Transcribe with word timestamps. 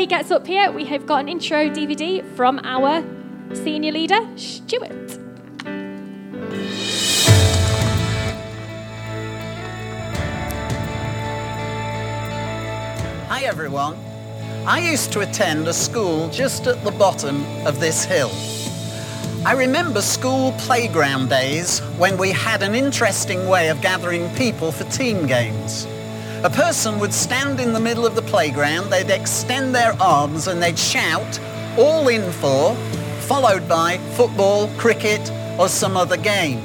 he 0.00 0.06
gets 0.06 0.30
up 0.30 0.46
here, 0.46 0.72
we 0.72 0.86
have 0.86 1.04
got 1.04 1.20
an 1.20 1.28
intro 1.28 1.68
DVD 1.68 2.24
from 2.34 2.58
our 2.64 3.04
senior 3.52 3.92
leader, 3.92 4.18
Stuart. 4.34 5.18
Hi 13.28 13.42
everyone. 13.42 13.98
I 14.66 14.80
used 14.90 15.12
to 15.12 15.20
attend 15.20 15.68
a 15.68 15.74
school 15.74 16.30
just 16.30 16.66
at 16.66 16.82
the 16.82 16.92
bottom 16.92 17.44
of 17.66 17.78
this 17.78 18.02
hill. 18.02 18.30
I 19.46 19.52
remember 19.52 20.00
school 20.00 20.52
playground 20.52 21.28
days 21.28 21.80
when 21.98 22.16
we 22.16 22.30
had 22.30 22.62
an 22.62 22.74
interesting 22.74 23.46
way 23.48 23.68
of 23.68 23.82
gathering 23.82 24.34
people 24.34 24.72
for 24.72 24.84
team 24.84 25.26
games. 25.26 25.86
A 26.42 26.48
person 26.48 26.98
would 27.00 27.12
stand 27.12 27.60
in 27.60 27.74
the 27.74 27.80
middle 27.80 28.06
of 28.06 28.14
the 28.14 28.22
playground, 28.22 28.88
they'd 28.88 29.10
extend 29.10 29.74
their 29.74 29.92
arms 30.00 30.46
and 30.46 30.62
they'd 30.62 30.78
shout, 30.78 31.38
all 31.76 32.08
in 32.08 32.32
for, 32.32 32.74
followed 33.28 33.68
by 33.68 33.98
football, 34.16 34.68
cricket 34.78 35.30
or 35.58 35.68
some 35.68 35.98
other 35.98 36.16
game. 36.16 36.62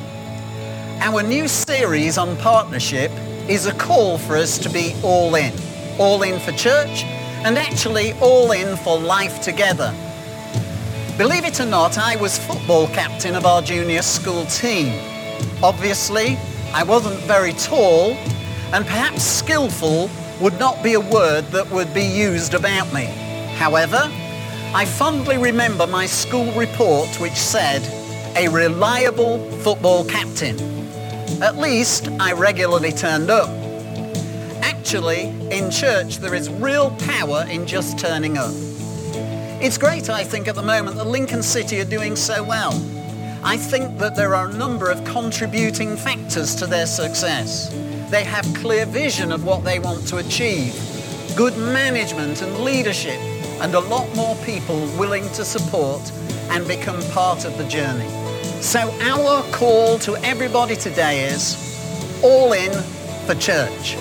Our 1.01 1.21
new 1.23 1.49
series 1.49 2.17
on 2.17 2.37
partnership 2.37 3.11
is 3.49 3.65
a 3.65 3.73
call 3.73 4.17
for 4.17 4.37
us 4.37 4.57
to 4.59 4.69
be 4.69 4.95
all 5.03 5.35
in. 5.35 5.51
All 5.99 6.23
in 6.23 6.39
for 6.39 6.53
church 6.53 7.03
and 7.43 7.57
actually 7.57 8.13
all 8.21 8.53
in 8.53 8.77
for 8.77 8.97
life 8.97 9.41
together. 9.41 9.93
Believe 11.17 11.43
it 11.43 11.59
or 11.59 11.65
not, 11.65 11.97
I 11.97 12.15
was 12.15 12.39
football 12.39 12.87
captain 12.87 13.35
of 13.35 13.45
our 13.45 13.61
junior 13.61 14.03
school 14.03 14.45
team. 14.45 14.97
Obviously, 15.61 16.37
I 16.73 16.83
wasn't 16.83 17.19
very 17.23 17.51
tall, 17.53 18.15
and 18.73 18.85
perhaps 18.85 19.23
skillful 19.23 20.09
would 20.41 20.57
not 20.59 20.83
be 20.83 20.93
a 20.93 20.99
word 20.99 21.45
that 21.51 21.69
would 21.71 21.93
be 21.93 22.03
used 22.03 22.53
about 22.53 22.93
me. 22.93 23.05
However, 23.55 24.09
I 24.73 24.85
fondly 24.85 25.37
remember 25.37 25.87
my 25.87 26.05
school 26.05 26.51
report 26.53 27.09
which 27.21 27.35
said, 27.35 27.81
a 28.35 28.49
reliable 28.49 29.39
football 29.61 30.03
captain. 30.03 30.59
At 31.41 31.57
least 31.57 32.09
I 32.19 32.33
regularly 32.33 32.91
turned 32.91 33.29
up. 33.29 33.49
Actually, 34.61 35.29
in 35.51 35.71
church, 35.71 36.17
there 36.17 36.35
is 36.35 36.49
real 36.49 36.91
power 36.91 37.45
in 37.49 37.65
just 37.65 37.97
turning 37.97 38.37
up. 38.37 38.51
It's 39.61 39.77
great, 39.77 40.09
I 40.09 40.23
think, 40.23 40.49
at 40.49 40.55
the 40.55 40.61
moment 40.61 40.97
that 40.97 41.07
Lincoln 41.07 41.41
City 41.41 41.79
are 41.79 41.85
doing 41.85 42.15
so 42.15 42.43
well. 42.43 42.73
I 43.43 43.57
think 43.57 43.97
that 43.99 44.15
there 44.15 44.35
are 44.35 44.49
a 44.49 44.53
number 44.53 44.89
of 44.89 45.03
contributing 45.05 45.95
factors 45.95 46.55
to 46.55 46.67
their 46.67 46.85
success. 46.85 47.73
They 48.09 48.23
have 48.23 48.45
clear 48.55 48.85
vision 48.85 49.31
of 49.31 49.45
what 49.45 49.63
they 49.63 49.79
want 49.79 50.07
to 50.07 50.17
achieve, 50.17 50.73
good 51.35 51.57
management 51.57 52.41
and 52.41 52.59
leadership, 52.59 53.19
and 53.61 53.73
a 53.73 53.79
lot 53.79 54.13
more 54.15 54.35
people 54.45 54.79
willing 54.97 55.27
to 55.29 55.43
support 55.43 56.01
and 56.51 56.67
become 56.67 57.01
part 57.11 57.45
of 57.45 57.57
the 57.57 57.65
journey. 57.65 58.07
So 58.61 58.79
our 59.01 59.43
call 59.51 59.97
to 59.99 60.15
everybody 60.17 60.75
today 60.75 61.25
is 61.25 61.57
all 62.23 62.53
in 62.53 62.71
for 63.25 63.35
church. 63.35 63.93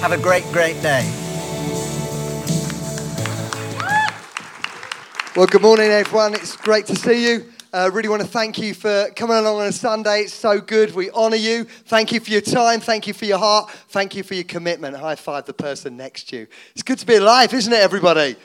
Have 0.00 0.12
a 0.12 0.18
great, 0.18 0.44
great 0.52 0.80
day. 0.82 1.02
Well, 5.34 5.46
good 5.46 5.62
morning, 5.62 5.90
everyone. 5.90 6.34
It's 6.34 6.56
great 6.56 6.86
to 6.86 6.96
see 6.96 7.30
you. 7.30 7.46
Uh, 7.70 7.90
really 7.92 8.08
want 8.08 8.22
to 8.22 8.26
thank 8.26 8.58
you 8.58 8.72
for 8.72 9.10
coming 9.14 9.36
along 9.36 9.60
on 9.60 9.66
a 9.66 9.72
Sunday. 9.72 10.20
It's 10.22 10.32
so 10.32 10.58
good. 10.58 10.94
We 10.94 11.10
honour 11.10 11.36
you. 11.36 11.64
Thank 11.64 12.12
you 12.12 12.20
for 12.20 12.30
your 12.30 12.40
time. 12.40 12.80
Thank 12.80 13.06
you 13.06 13.12
for 13.12 13.26
your 13.26 13.36
heart. 13.36 13.70
Thank 13.90 14.16
you 14.16 14.22
for 14.22 14.32
your 14.32 14.44
commitment. 14.44 14.96
High 14.96 15.16
five 15.16 15.44
the 15.44 15.52
person 15.52 15.94
next 15.94 16.30
to 16.30 16.38
you. 16.38 16.46
It's 16.72 16.82
good 16.82 16.98
to 16.98 17.04
be 17.04 17.16
alive, 17.16 17.52
isn't 17.52 17.70
it, 17.70 17.76
everybody? 17.76 18.36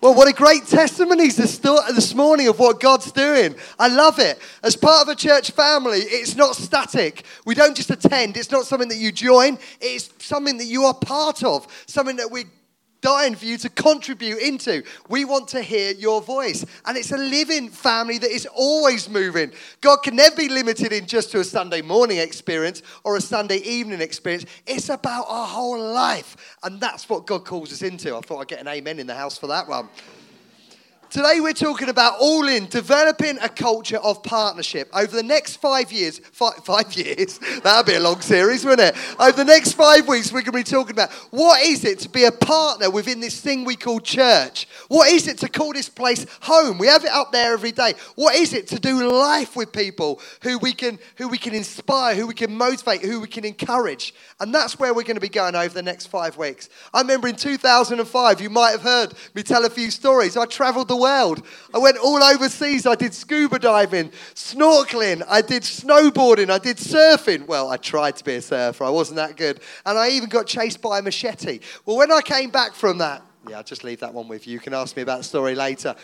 Well, 0.00 0.16
what 0.16 0.26
a 0.26 0.32
great 0.32 0.66
testimonies 0.66 1.36
this, 1.36 2.12
morning 2.12 2.48
of 2.48 2.58
what 2.58 2.80
God's 2.80 3.12
doing. 3.12 3.54
I 3.78 3.86
love 3.86 4.18
it. 4.18 4.40
As 4.64 4.74
part 4.74 5.02
of 5.02 5.08
a 5.12 5.14
church 5.14 5.52
family, 5.52 5.98
it's 5.98 6.34
not 6.34 6.56
static. 6.56 7.24
We 7.46 7.54
don't 7.54 7.76
just 7.76 7.88
attend, 7.88 8.36
it's 8.36 8.50
not 8.50 8.66
something 8.66 8.88
that 8.88 8.98
you 8.98 9.12
join, 9.12 9.60
it's 9.80 10.10
something 10.18 10.58
that 10.58 10.66
you 10.66 10.86
are 10.86 10.94
part 10.94 11.44
of, 11.44 11.68
something 11.86 12.16
that 12.16 12.32
we 12.32 12.46
dying 13.02 13.34
for 13.34 13.44
you 13.44 13.58
to 13.58 13.68
contribute 13.68 14.38
into. 14.38 14.82
We 15.08 15.26
want 15.26 15.48
to 15.48 15.60
hear 15.60 15.92
your 15.92 16.22
voice. 16.22 16.64
And 16.86 16.96
it's 16.96 17.12
a 17.12 17.18
living 17.18 17.68
family 17.68 18.16
that 18.18 18.30
is 18.30 18.46
always 18.54 19.10
moving. 19.10 19.52
God 19.82 19.98
can 19.98 20.16
never 20.16 20.36
be 20.36 20.48
limited 20.48 20.92
in 20.92 21.06
just 21.06 21.30
to 21.32 21.40
a 21.40 21.44
Sunday 21.44 21.82
morning 21.82 22.18
experience 22.18 22.82
or 23.04 23.16
a 23.16 23.20
Sunday 23.20 23.58
evening 23.58 24.00
experience. 24.00 24.46
It's 24.66 24.88
about 24.88 25.26
our 25.28 25.46
whole 25.46 25.92
life. 25.92 26.56
And 26.62 26.80
that's 26.80 27.08
what 27.08 27.26
God 27.26 27.44
calls 27.44 27.72
us 27.72 27.82
into. 27.82 28.16
I 28.16 28.20
thought 28.20 28.40
I'd 28.40 28.48
get 28.48 28.60
an 28.60 28.68
amen 28.68 28.98
in 28.98 29.06
the 29.06 29.14
house 29.14 29.36
for 29.36 29.48
that 29.48 29.68
one. 29.68 29.88
Today 31.12 31.40
we're 31.40 31.52
talking 31.52 31.90
about 31.90 32.14
all 32.20 32.48
in, 32.48 32.64
developing 32.68 33.36
a 33.42 33.48
culture 33.50 33.98
of 33.98 34.22
partnership. 34.22 34.88
Over 34.94 35.14
the 35.14 35.22
next 35.22 35.56
five 35.56 35.92
years, 35.92 36.20
five, 36.20 36.64
five 36.64 36.90
years, 36.94 37.38
that'd 37.62 37.84
be 37.84 37.96
a 37.96 38.00
long 38.00 38.22
series, 38.22 38.64
wouldn't 38.64 38.96
it? 38.96 39.20
Over 39.20 39.32
the 39.32 39.44
next 39.44 39.72
five 39.72 40.08
weeks, 40.08 40.32
we're 40.32 40.40
going 40.40 40.52
to 40.52 40.52
be 40.52 40.62
talking 40.62 40.92
about 40.92 41.12
what 41.30 41.60
is 41.60 41.84
it 41.84 41.98
to 41.98 42.08
be 42.08 42.24
a 42.24 42.32
partner 42.32 42.90
within 42.90 43.20
this 43.20 43.38
thing 43.42 43.66
we 43.66 43.76
call 43.76 44.00
church? 44.00 44.66
What 44.88 45.12
is 45.12 45.28
it 45.28 45.36
to 45.40 45.50
call 45.50 45.74
this 45.74 45.90
place 45.90 46.24
home? 46.40 46.78
We 46.78 46.86
have 46.86 47.04
it 47.04 47.10
up 47.10 47.30
there 47.30 47.52
every 47.52 47.72
day. 47.72 47.92
What 48.14 48.34
is 48.34 48.54
it 48.54 48.66
to 48.68 48.80
do 48.80 49.06
life 49.12 49.54
with 49.54 49.70
people 49.70 50.18
who 50.42 50.56
we 50.60 50.72
can, 50.72 50.98
who 51.16 51.28
we 51.28 51.36
can 51.36 51.52
inspire, 51.52 52.14
who 52.14 52.26
we 52.26 52.32
can 52.32 52.56
motivate, 52.56 53.02
who 53.02 53.20
we 53.20 53.28
can 53.28 53.44
encourage? 53.44 54.14
And 54.40 54.54
that's 54.54 54.78
where 54.78 54.94
we're 54.94 55.02
going 55.02 55.16
to 55.16 55.20
be 55.20 55.28
going 55.28 55.56
over 55.56 55.74
the 55.74 55.82
next 55.82 56.06
five 56.06 56.38
weeks. 56.38 56.70
I 56.94 57.02
remember 57.02 57.28
in 57.28 57.36
2005, 57.36 58.40
you 58.40 58.48
might 58.48 58.70
have 58.70 58.80
heard 58.80 59.12
me 59.34 59.42
tell 59.42 59.66
a 59.66 59.70
few 59.70 59.90
stories. 59.90 60.38
I 60.38 60.46
traveled 60.46 60.88
the 60.88 61.01
world. 61.02 61.44
I 61.74 61.78
went 61.78 61.98
all 61.98 62.22
overseas. 62.22 62.86
I 62.86 62.94
did 62.94 63.12
scuba 63.12 63.58
diving, 63.58 64.10
snorkeling, 64.34 65.22
I 65.28 65.42
did 65.42 65.62
snowboarding, 65.62 66.50
I 66.50 66.58
did 66.58 66.76
surfing. 66.76 67.46
Well, 67.46 67.68
I 67.70 67.76
tried 67.76 68.16
to 68.16 68.24
be 68.24 68.34
a 68.34 68.42
surfer, 68.42 68.84
I 68.84 68.90
wasn't 68.90 69.16
that 69.16 69.36
good. 69.36 69.60
And 69.84 69.98
I 69.98 70.10
even 70.10 70.28
got 70.28 70.46
chased 70.46 70.80
by 70.80 70.98
a 70.98 71.02
machete. 71.02 71.60
Well, 71.84 71.96
when 71.96 72.12
I 72.12 72.20
came 72.20 72.50
back 72.50 72.74
from 72.74 72.98
that, 72.98 73.22
yeah, 73.48 73.56
I'll 73.56 73.64
just 73.64 73.84
leave 73.84 74.00
that 74.00 74.14
one 74.14 74.28
with 74.28 74.46
you. 74.46 74.54
You 74.54 74.60
can 74.60 74.74
ask 74.74 74.96
me 74.96 75.02
about 75.02 75.18
the 75.18 75.24
story 75.24 75.54
later. 75.54 75.94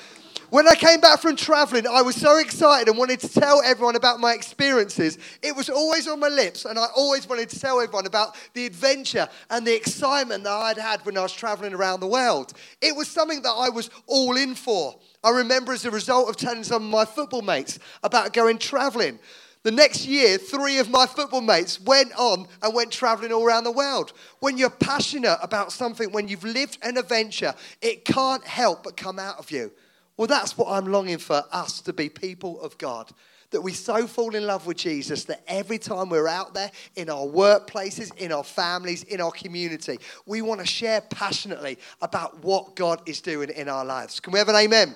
When 0.50 0.66
I 0.66 0.74
came 0.74 1.00
back 1.00 1.20
from 1.20 1.36
traveling, 1.36 1.86
I 1.86 2.00
was 2.00 2.16
so 2.16 2.38
excited 2.38 2.88
and 2.88 2.96
wanted 2.96 3.20
to 3.20 3.28
tell 3.28 3.60
everyone 3.62 3.96
about 3.96 4.18
my 4.18 4.32
experiences. 4.32 5.18
It 5.42 5.54
was 5.54 5.68
always 5.68 6.08
on 6.08 6.18
my 6.20 6.28
lips, 6.28 6.64
and 6.64 6.78
I 6.78 6.86
always 6.96 7.28
wanted 7.28 7.50
to 7.50 7.60
tell 7.60 7.80
everyone 7.80 8.06
about 8.06 8.34
the 8.54 8.64
adventure 8.64 9.28
and 9.50 9.66
the 9.66 9.76
excitement 9.76 10.44
that 10.44 10.52
I'd 10.52 10.78
had 10.78 11.04
when 11.04 11.18
I 11.18 11.22
was 11.22 11.34
traveling 11.34 11.74
around 11.74 12.00
the 12.00 12.06
world. 12.06 12.54
It 12.80 12.96
was 12.96 13.08
something 13.08 13.42
that 13.42 13.54
I 13.56 13.68
was 13.68 13.90
all 14.06 14.36
in 14.36 14.54
for. 14.54 14.98
I 15.22 15.30
remember 15.30 15.72
as 15.72 15.84
a 15.84 15.90
result 15.90 16.30
of 16.30 16.36
telling 16.36 16.64
some 16.64 16.84
of 16.84 16.90
my 16.90 17.04
football 17.04 17.42
mates 17.42 17.78
about 18.02 18.32
going 18.32 18.58
traveling. 18.58 19.18
The 19.64 19.70
next 19.72 20.06
year, 20.06 20.38
three 20.38 20.78
of 20.78 20.88
my 20.88 21.06
football 21.06 21.40
mates 21.40 21.80
went 21.80 22.12
on 22.16 22.46
and 22.62 22.74
went 22.74 22.92
traveling 22.92 23.32
all 23.32 23.44
around 23.44 23.64
the 23.64 23.72
world. 23.72 24.12
When 24.38 24.56
you're 24.56 24.70
passionate 24.70 25.38
about 25.42 25.72
something, 25.72 26.12
when 26.12 26.28
you've 26.28 26.44
lived 26.44 26.78
an 26.82 26.96
adventure, 26.96 27.54
it 27.82 28.04
can't 28.04 28.44
help 28.44 28.84
but 28.84 28.96
come 28.96 29.18
out 29.18 29.38
of 29.38 29.50
you. 29.50 29.72
Well, 30.16 30.28
that's 30.28 30.56
what 30.56 30.68
I'm 30.68 30.86
longing 30.86 31.18
for 31.18 31.44
us 31.52 31.80
to 31.82 31.92
be 31.92 32.08
people 32.08 32.60
of 32.60 32.78
God. 32.78 33.10
That 33.50 33.62
we 33.62 33.72
so 33.72 34.06
fall 34.06 34.34
in 34.34 34.46
love 34.46 34.66
with 34.66 34.76
Jesus 34.76 35.24
that 35.24 35.42
every 35.48 35.78
time 35.78 36.10
we're 36.10 36.28
out 36.28 36.54
there 36.54 36.70
in 36.96 37.08
our 37.08 37.24
workplaces, 37.24 38.14
in 38.16 38.30
our 38.30 38.44
families, 38.44 39.04
in 39.04 39.20
our 39.20 39.30
community, 39.30 39.98
we 40.26 40.42
want 40.42 40.60
to 40.60 40.66
share 40.66 41.00
passionately 41.00 41.78
about 42.02 42.44
what 42.44 42.76
God 42.76 43.00
is 43.08 43.20
doing 43.20 43.48
in 43.48 43.68
our 43.68 43.84
lives. 43.84 44.20
Can 44.20 44.32
we 44.32 44.38
have 44.38 44.48
an 44.48 44.56
amen? 44.56 44.94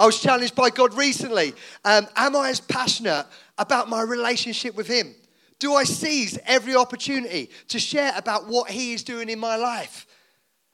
I 0.00 0.06
was 0.06 0.18
challenged 0.18 0.54
by 0.54 0.70
God 0.70 0.94
recently. 0.94 1.52
Um, 1.84 2.08
am 2.16 2.34
I 2.34 2.48
as 2.48 2.58
passionate 2.58 3.26
about 3.58 3.90
my 3.90 4.00
relationship 4.00 4.74
with 4.74 4.86
Him? 4.86 5.14
Do 5.58 5.74
I 5.74 5.84
seize 5.84 6.38
every 6.46 6.74
opportunity 6.74 7.50
to 7.68 7.78
share 7.78 8.14
about 8.16 8.48
what 8.48 8.70
He 8.70 8.94
is 8.94 9.02
doing 9.02 9.28
in 9.28 9.38
my 9.38 9.56
life? 9.56 10.06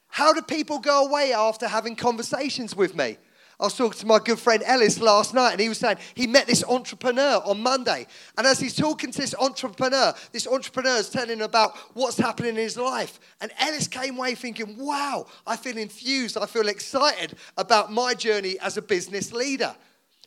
How 0.07 0.33
do 0.33 0.43
people 0.43 0.79
go 0.79 1.09
away 1.09 1.33
after 1.33 1.67
having 1.67 1.97
conversations 1.97 2.77
with 2.77 2.95
me? 2.95 3.19
I 3.59 3.65
was 3.65 3.75
talking 3.75 3.99
to 4.01 4.07
my 4.07 4.19
good 4.19 4.39
friend 4.39 4.63
Ellis 4.67 5.01
last 5.01 5.33
night, 5.33 5.53
and 5.53 5.61
he 5.61 5.69
was 5.69 5.79
saying 5.79 5.97
he 6.15 6.27
met 6.27 6.47
this 6.47 6.63
entrepreneur 6.65 7.41
on 7.45 7.63
Monday. 7.63 8.07
And 8.37 8.47
as 8.47 8.61
he's 8.61 8.75
talking 8.75 9.11
to 9.11 9.19
this 9.19 9.35
entrepreneur, 9.35 10.13
this 10.33 10.47
entrepreneur 10.47 10.97
is 10.97 11.09
telling 11.09 11.39
him 11.39 11.43
about 11.43 11.75
what's 11.95 12.19
happening 12.19 12.51
in 12.51 12.57
his 12.57 12.77
life. 12.77 13.19
And 13.41 13.51
Ellis 13.59 13.89
came 13.89 14.19
away 14.19 14.35
thinking, 14.35 14.77
wow, 14.79 15.27
I 15.47 15.57
feel 15.57 15.79
infused. 15.79 16.37
I 16.37 16.45
feel 16.45 16.69
excited 16.69 17.35
about 17.57 17.91
my 17.91 18.13
journey 18.13 18.59
as 18.61 18.77
a 18.77 18.83
business 18.83 19.33
leader. 19.33 19.75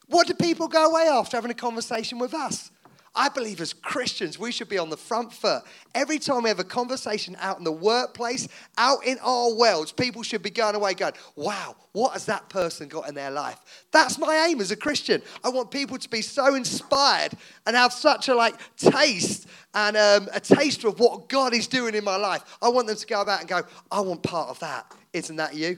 What 0.07 0.25
do 0.25 0.33
people 0.33 0.67
go 0.67 0.89
away 0.89 1.03
after 1.03 1.37
having 1.37 1.51
a 1.51 1.55
conversation 1.55 2.17
with 2.17 2.33
us? 2.33 2.71
I 3.15 3.29
believe 3.29 3.59
as 3.61 3.73
Christians, 3.73 4.37
we 4.37 4.51
should 4.51 4.69
be 4.69 4.77
on 4.77 4.89
the 4.89 4.97
front 4.97 5.33
foot. 5.33 5.63
Every 5.95 6.19
time 6.19 6.43
we 6.43 6.49
have 6.49 6.59
a 6.59 6.63
conversation 6.63 7.35
out 7.39 7.57
in 7.57 7.63
the 7.63 7.71
workplace, 7.71 8.47
out 8.77 9.05
in 9.05 9.17
our 9.23 9.53
worlds, 9.53 9.91
people 9.91 10.23
should 10.23 10.43
be 10.43 10.49
going 10.49 10.75
away 10.75 10.93
going, 10.93 11.13
wow, 11.35 11.75
what 11.91 12.13
has 12.13 12.25
that 12.27 12.49
person 12.49 12.87
got 12.87 13.09
in 13.09 13.15
their 13.15 13.31
life? 13.31 13.57
That's 13.91 14.17
my 14.17 14.47
aim 14.47 14.61
as 14.61 14.71
a 14.71 14.75
Christian. 14.75 15.21
I 15.43 15.49
want 15.49 15.71
people 15.71 15.97
to 15.97 16.09
be 16.09 16.21
so 16.21 16.55
inspired 16.55 17.33
and 17.65 17.75
have 17.75 17.93
such 17.93 18.27
a 18.29 18.35
like 18.35 18.55
taste 18.77 19.47
and 19.73 19.97
um, 19.97 20.29
a 20.33 20.39
taste 20.39 20.83
of 20.83 20.99
what 20.99 21.29
God 21.29 21.53
is 21.53 21.67
doing 21.67 21.95
in 21.95 22.03
my 22.03 22.15
life. 22.15 22.43
I 22.61 22.69
want 22.69 22.87
them 22.87 22.95
to 22.95 23.07
go 23.07 23.21
about 23.21 23.41
and 23.41 23.49
go, 23.49 23.61
I 23.91 24.01
want 24.01 24.23
part 24.23 24.49
of 24.49 24.59
that. 24.59 24.93
Isn't 25.13 25.37
that 25.37 25.55
you? 25.55 25.77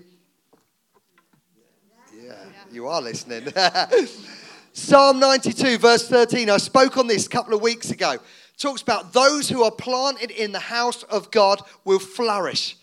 Yeah, 2.22 2.36
you 2.72 2.88
are 2.88 3.02
listening. 3.02 3.52
Psalm 4.74 5.20
92, 5.20 5.80
verse 5.80 6.08
13. 6.08 6.50
I 6.50 6.56
spoke 6.56 6.96
on 6.98 7.08
this 7.08 7.26
a 7.26 7.30
couple 7.30 7.54
of 7.54 7.62
weeks 7.62 7.92
ago. 7.92 8.16
Talks 8.58 8.82
about 8.82 9.12
those 9.12 9.50
who 9.50 9.64
are 9.64 9.72
planted 9.72 10.32
in 10.32 10.54
the 10.54 10.60
house 10.60 11.04
of 11.04 11.30
God 11.30 11.62
will 11.84 12.00
flourish. 12.00 12.78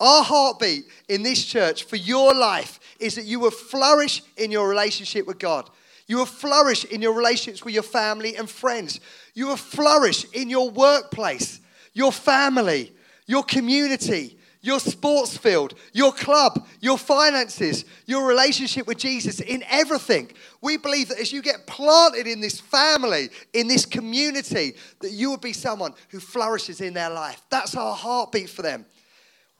Our 0.00 0.24
heartbeat 0.24 0.86
in 1.08 1.22
this 1.22 1.44
church 1.44 1.84
for 1.84 1.96
your 1.96 2.34
life 2.34 2.80
is 2.98 3.14
that 3.14 3.26
you 3.26 3.38
will 3.38 3.52
flourish 3.52 4.22
in 4.36 4.50
your 4.50 4.68
relationship 4.68 5.26
with 5.26 5.38
God. 5.38 5.70
You 6.08 6.16
will 6.16 6.26
flourish 6.26 6.84
in 6.86 7.00
your 7.00 7.12
relationships 7.12 7.64
with 7.64 7.74
your 7.74 7.84
family 7.84 8.34
and 8.34 8.50
friends. 8.50 8.98
You 9.34 9.46
will 9.46 9.56
flourish 9.56 10.24
in 10.32 10.50
your 10.50 10.68
workplace, 10.68 11.60
your 11.92 12.10
family, 12.10 12.92
your 13.26 13.44
community, 13.44 14.36
your 14.62 14.80
sports 14.80 15.36
field, 15.36 15.74
your 15.92 16.12
club, 16.12 16.66
your 16.80 16.98
finances, 16.98 17.84
your 18.06 18.26
relationship 18.26 18.86
with 18.86 18.98
Jesus, 18.98 19.40
in 19.40 19.64
everything. 19.68 20.30
We 20.60 20.76
believe 20.76 21.08
that 21.08 21.18
as 21.18 21.32
you 21.32 21.40
get 21.40 21.66
planted 21.66 22.26
in 22.26 22.40
this 22.40 22.60
family, 22.60 23.30
in 23.54 23.68
this 23.68 23.86
community, 23.86 24.74
that 25.00 25.12
you 25.12 25.30
will 25.30 25.38
be 25.38 25.54
someone 25.54 25.94
who 26.10 26.20
flourishes 26.20 26.80
in 26.80 26.92
their 26.92 27.10
life. 27.10 27.40
That's 27.50 27.74
our 27.74 27.94
heartbeat 27.94 28.50
for 28.50 28.62
them. 28.62 28.84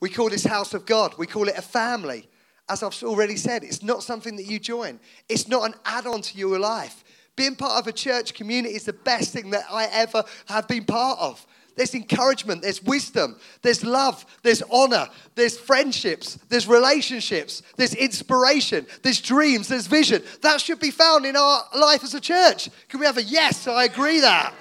We 0.00 0.10
call 0.10 0.30
this 0.30 0.44
house 0.44 0.74
of 0.74 0.86
God, 0.86 1.14
we 1.18 1.26
call 1.26 1.48
it 1.48 1.56
a 1.56 1.62
family. 1.62 2.28
As 2.68 2.82
I've 2.84 3.02
already 3.02 3.36
said, 3.36 3.64
it's 3.64 3.82
not 3.82 4.02
something 4.02 4.36
that 4.36 4.46
you 4.46 4.58
join, 4.58 5.00
it's 5.28 5.48
not 5.48 5.64
an 5.64 5.74
add 5.84 6.06
on 6.06 6.22
to 6.22 6.38
your 6.38 6.58
life. 6.58 7.04
Being 7.36 7.56
part 7.56 7.80
of 7.80 7.86
a 7.86 7.92
church 7.92 8.34
community 8.34 8.74
is 8.74 8.84
the 8.84 8.92
best 8.92 9.32
thing 9.32 9.50
that 9.50 9.64
I 9.70 9.86
ever 9.92 10.24
have 10.46 10.68
been 10.68 10.84
part 10.84 11.18
of. 11.18 11.46
There's 11.80 11.94
encouragement, 11.94 12.60
there's 12.60 12.82
wisdom, 12.82 13.40
there's 13.62 13.82
love, 13.82 14.26
there's 14.42 14.60
honor, 14.70 15.08
there's 15.34 15.58
friendships, 15.58 16.38
there's 16.50 16.68
relationships, 16.68 17.62
there's 17.78 17.94
inspiration, 17.94 18.86
there's 19.02 19.18
dreams, 19.18 19.68
there's 19.68 19.86
vision. 19.86 20.22
That 20.42 20.60
should 20.60 20.78
be 20.78 20.90
found 20.90 21.24
in 21.24 21.36
our 21.36 21.62
life 21.74 22.04
as 22.04 22.12
a 22.12 22.20
church. 22.20 22.68
Can 22.90 23.00
we 23.00 23.06
have 23.06 23.16
a 23.16 23.22
yes? 23.22 23.66
I 23.66 23.84
agree 23.84 24.20
that. 24.20 24.52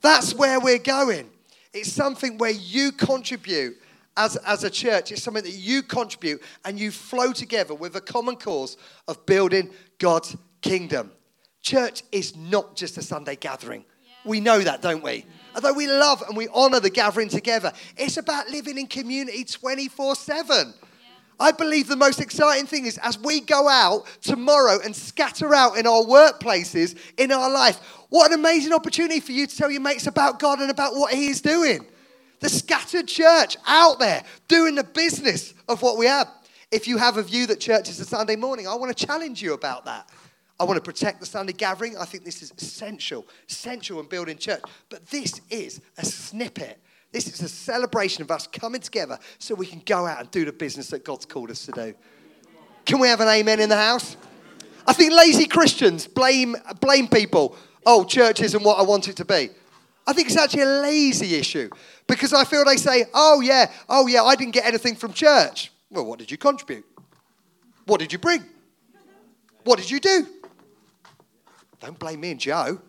That's 0.00 0.32
where 0.32 0.60
we're 0.60 0.78
going. 0.78 1.28
It's 1.72 1.90
something 1.90 2.38
where 2.38 2.52
you 2.52 2.92
contribute 2.92 3.76
as, 4.16 4.36
as 4.36 4.62
a 4.62 4.70
church. 4.70 5.10
It's 5.10 5.24
something 5.24 5.42
that 5.42 5.58
you 5.58 5.82
contribute 5.82 6.40
and 6.64 6.78
you 6.78 6.92
flow 6.92 7.32
together 7.32 7.74
with 7.74 7.96
a 7.96 8.00
common 8.00 8.36
cause 8.36 8.76
of 9.08 9.26
building 9.26 9.72
God's 9.98 10.36
kingdom. 10.62 11.10
Church 11.62 12.04
is 12.12 12.36
not 12.36 12.76
just 12.76 12.96
a 12.96 13.02
Sunday 13.02 13.34
gathering. 13.34 13.84
We 14.24 14.40
know 14.40 14.60
that, 14.60 14.82
don't 14.82 15.02
we? 15.02 15.26
Although 15.54 15.74
we 15.74 15.86
love 15.86 16.22
and 16.26 16.36
we 16.36 16.48
honor 16.52 16.80
the 16.80 16.90
gathering 16.90 17.28
together, 17.28 17.72
it's 17.96 18.16
about 18.16 18.48
living 18.48 18.78
in 18.78 18.86
community 18.86 19.44
24 19.44 20.16
7. 20.16 20.74
I 21.38 21.50
believe 21.52 21.88
the 21.88 21.96
most 21.96 22.20
exciting 22.20 22.66
thing 22.66 22.86
is 22.86 22.98
as 22.98 23.18
we 23.18 23.40
go 23.40 23.68
out 23.68 24.04
tomorrow 24.22 24.78
and 24.84 24.94
scatter 24.94 25.54
out 25.54 25.76
in 25.76 25.86
our 25.86 26.02
workplaces, 26.02 26.96
in 27.16 27.32
our 27.32 27.50
life, 27.50 27.76
what 28.08 28.30
an 28.30 28.38
amazing 28.38 28.72
opportunity 28.72 29.20
for 29.20 29.32
you 29.32 29.46
to 29.46 29.56
tell 29.56 29.70
your 29.70 29.80
mates 29.80 30.06
about 30.06 30.38
God 30.38 30.60
and 30.60 30.70
about 30.70 30.94
what 30.94 31.12
He 31.12 31.26
is 31.26 31.40
doing. 31.40 31.86
The 32.40 32.48
scattered 32.48 33.08
church 33.08 33.56
out 33.66 33.98
there 33.98 34.22
doing 34.48 34.74
the 34.74 34.84
business 34.84 35.54
of 35.68 35.82
what 35.82 35.98
we 35.98 36.06
have. 36.06 36.28
If 36.70 36.86
you 36.86 36.98
have 36.98 37.16
a 37.16 37.22
view 37.22 37.46
that 37.46 37.60
church 37.60 37.88
is 37.88 37.98
a 38.00 38.04
Sunday 38.04 38.36
morning, 38.36 38.68
I 38.68 38.74
want 38.74 38.96
to 38.96 39.06
challenge 39.06 39.42
you 39.42 39.54
about 39.54 39.84
that. 39.86 40.08
I 40.58 40.64
want 40.64 40.76
to 40.76 40.82
protect 40.82 41.20
the 41.20 41.26
Sunday 41.26 41.52
gathering. 41.52 41.96
I 41.96 42.04
think 42.04 42.24
this 42.24 42.42
is 42.42 42.52
essential, 42.56 43.26
essential 43.48 43.98
in 44.00 44.06
building 44.06 44.38
church. 44.38 44.62
But 44.88 45.06
this 45.06 45.40
is 45.50 45.80
a 45.98 46.04
snippet. 46.04 46.80
This 47.10 47.26
is 47.28 47.40
a 47.42 47.48
celebration 47.48 48.22
of 48.22 48.30
us 48.30 48.46
coming 48.46 48.80
together 48.80 49.18
so 49.38 49.54
we 49.54 49.66
can 49.66 49.82
go 49.84 50.06
out 50.06 50.20
and 50.20 50.30
do 50.30 50.44
the 50.44 50.52
business 50.52 50.88
that 50.90 51.04
God's 51.04 51.26
called 51.26 51.50
us 51.50 51.66
to 51.66 51.72
do. 51.72 51.94
Can 52.84 53.00
we 53.00 53.08
have 53.08 53.20
an 53.20 53.28
amen 53.28 53.60
in 53.60 53.68
the 53.68 53.76
house? 53.76 54.16
I 54.86 54.92
think 54.92 55.12
lazy 55.12 55.46
Christians 55.46 56.06
blame, 56.06 56.56
blame 56.80 57.08
people. 57.08 57.56
Oh, 57.86 58.04
church 58.04 58.40
isn't 58.40 58.62
what 58.62 58.78
I 58.78 58.82
want 58.82 59.08
it 59.08 59.16
to 59.16 59.24
be. 59.24 59.50
I 60.06 60.12
think 60.12 60.28
it's 60.28 60.36
actually 60.36 60.62
a 60.62 60.80
lazy 60.82 61.34
issue 61.36 61.70
because 62.06 62.32
I 62.32 62.44
feel 62.44 62.64
they 62.64 62.76
say, 62.76 63.06
oh, 63.14 63.40
yeah, 63.40 63.70
oh, 63.88 64.06
yeah, 64.06 64.22
I 64.22 64.36
didn't 64.36 64.52
get 64.52 64.66
anything 64.66 64.94
from 64.94 65.12
church. 65.12 65.72
Well, 65.90 66.04
what 66.04 66.18
did 66.18 66.30
you 66.30 66.36
contribute? 66.36 66.84
What 67.86 68.00
did 68.00 68.12
you 68.12 68.18
bring? 68.18 68.44
What 69.64 69.78
did 69.78 69.90
you 69.90 70.00
do? 70.00 70.26
Don't 71.84 71.98
blame 71.98 72.20
me 72.20 72.30
and 72.30 72.40
Joe. 72.40 72.80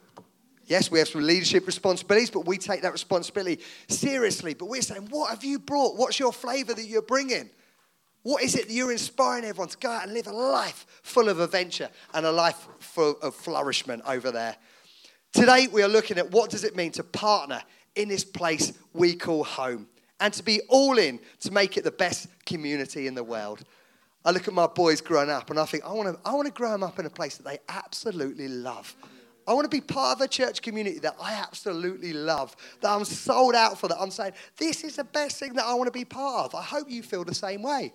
Yes, 0.68 0.89
we 0.89 1.00
have 1.00 1.09
some 1.09 1.21
leadership 1.21 1.68
responsibilities, 1.68 2.30
but 2.30 2.45
we 2.45 2.57
take 2.57 2.81
that 2.83 2.94
responsibility 2.94 3.62
seriously. 3.89 4.53
But 4.53 4.68
we're 4.68 4.81
saying, 4.81 5.07
what 5.09 5.30
have 5.31 5.44
you 5.44 5.59
brought? 5.59 5.97
What's 5.97 6.18
your 6.18 6.31
flavor 6.31 6.74
that 6.74 6.86
you're 6.86 7.01
bringing? 7.01 7.50
What 8.24 8.42
is 8.42 8.56
it 8.56 8.68
that 8.68 8.74
you're 8.74 8.94
inspiring 8.94 9.44
everyone 9.44 9.68
to 9.68 9.77
go 9.77 9.92
out 9.92 10.06
and 10.06 10.13
live 10.13 10.27
a 10.27 10.31
life 10.31 10.88
full 11.03 11.27
of 11.27 11.42
adventure 11.42 11.89
and 12.13 12.25
a 12.25 12.31
life 12.31 12.68
full 12.80 13.18
of 13.21 13.36
flourishment 13.36 14.01
over 14.07 14.31
there? 14.31 14.56
Today, 15.33 15.68
we 15.68 15.83
are 15.83 15.89
looking 15.89 16.18
at 16.18 16.31
what 16.31 16.50
does 16.50 16.63
it 16.63 16.75
mean 16.75 16.94
to 16.94 17.03
partner 17.03 17.62
in 17.95 18.07
this 18.07 18.24
place 18.24 18.71
we 18.94 19.15
call 19.15 19.44
home 19.44 19.88
and 20.21 20.33
to 20.33 20.42
be 20.42 20.62
all 20.69 20.97
in 20.97 21.19
to 21.42 21.51
make 21.51 21.75
it 21.75 21.83
the 21.83 21.92
best 21.92 22.27
community 22.45 23.07
in 23.07 23.13
the 23.13 23.25
world. 23.25 23.65
I 24.25 24.31
look 24.31 24.48
at 24.48 24.54
my 24.54 24.68
boys 24.68 25.01
growing 25.01 25.30
up 25.30 25.51
and 25.51 25.60
I 25.60 25.66
think, 25.66 25.86
I 25.86 25.94
want 25.94 26.16
to 26.16 26.30
I 26.30 26.33
wanna 26.33 26.50
grow 26.50 26.72
them 26.72 26.83
up 26.83 26.98
in 27.00 27.06
a 27.06 27.10
place 27.10 27.38
that 27.38 27.44
they 27.44 27.60
absolutely 27.69 28.48
love. 28.48 28.95
I 29.48 29.54
want 29.54 29.66
to 29.66 29.69
be 29.69 29.81
part 29.81 30.18
of 30.18 30.22
a 30.22 30.27
church 30.27 30.63
community 30.63 30.98
that 31.00 31.16
I 31.22 31.33
absolutely 31.33 32.13
love, 32.13 32.56
that 32.81 32.89
I'm 32.89 33.06
sold 33.06 33.54
out 33.54 33.80
for, 33.80 33.88
that 33.88 34.00
I'm 34.00 34.10
saying, 34.10 34.33
this 34.57 34.83
is 34.83 34.95
the 34.95 35.04
best 35.04 35.38
thing 35.38 35.54
that 35.54 35.66
I 35.66 35.75
want 35.75 35.88
to 35.88 35.92
be 35.92 36.04
part 36.04 36.45
of. 36.45 36.56
I 36.56 36.63
hope 36.63 36.89
you 36.89 37.04
feel 37.04 37.24
the 37.24 37.36
same 37.36 37.62
way. 37.62 37.94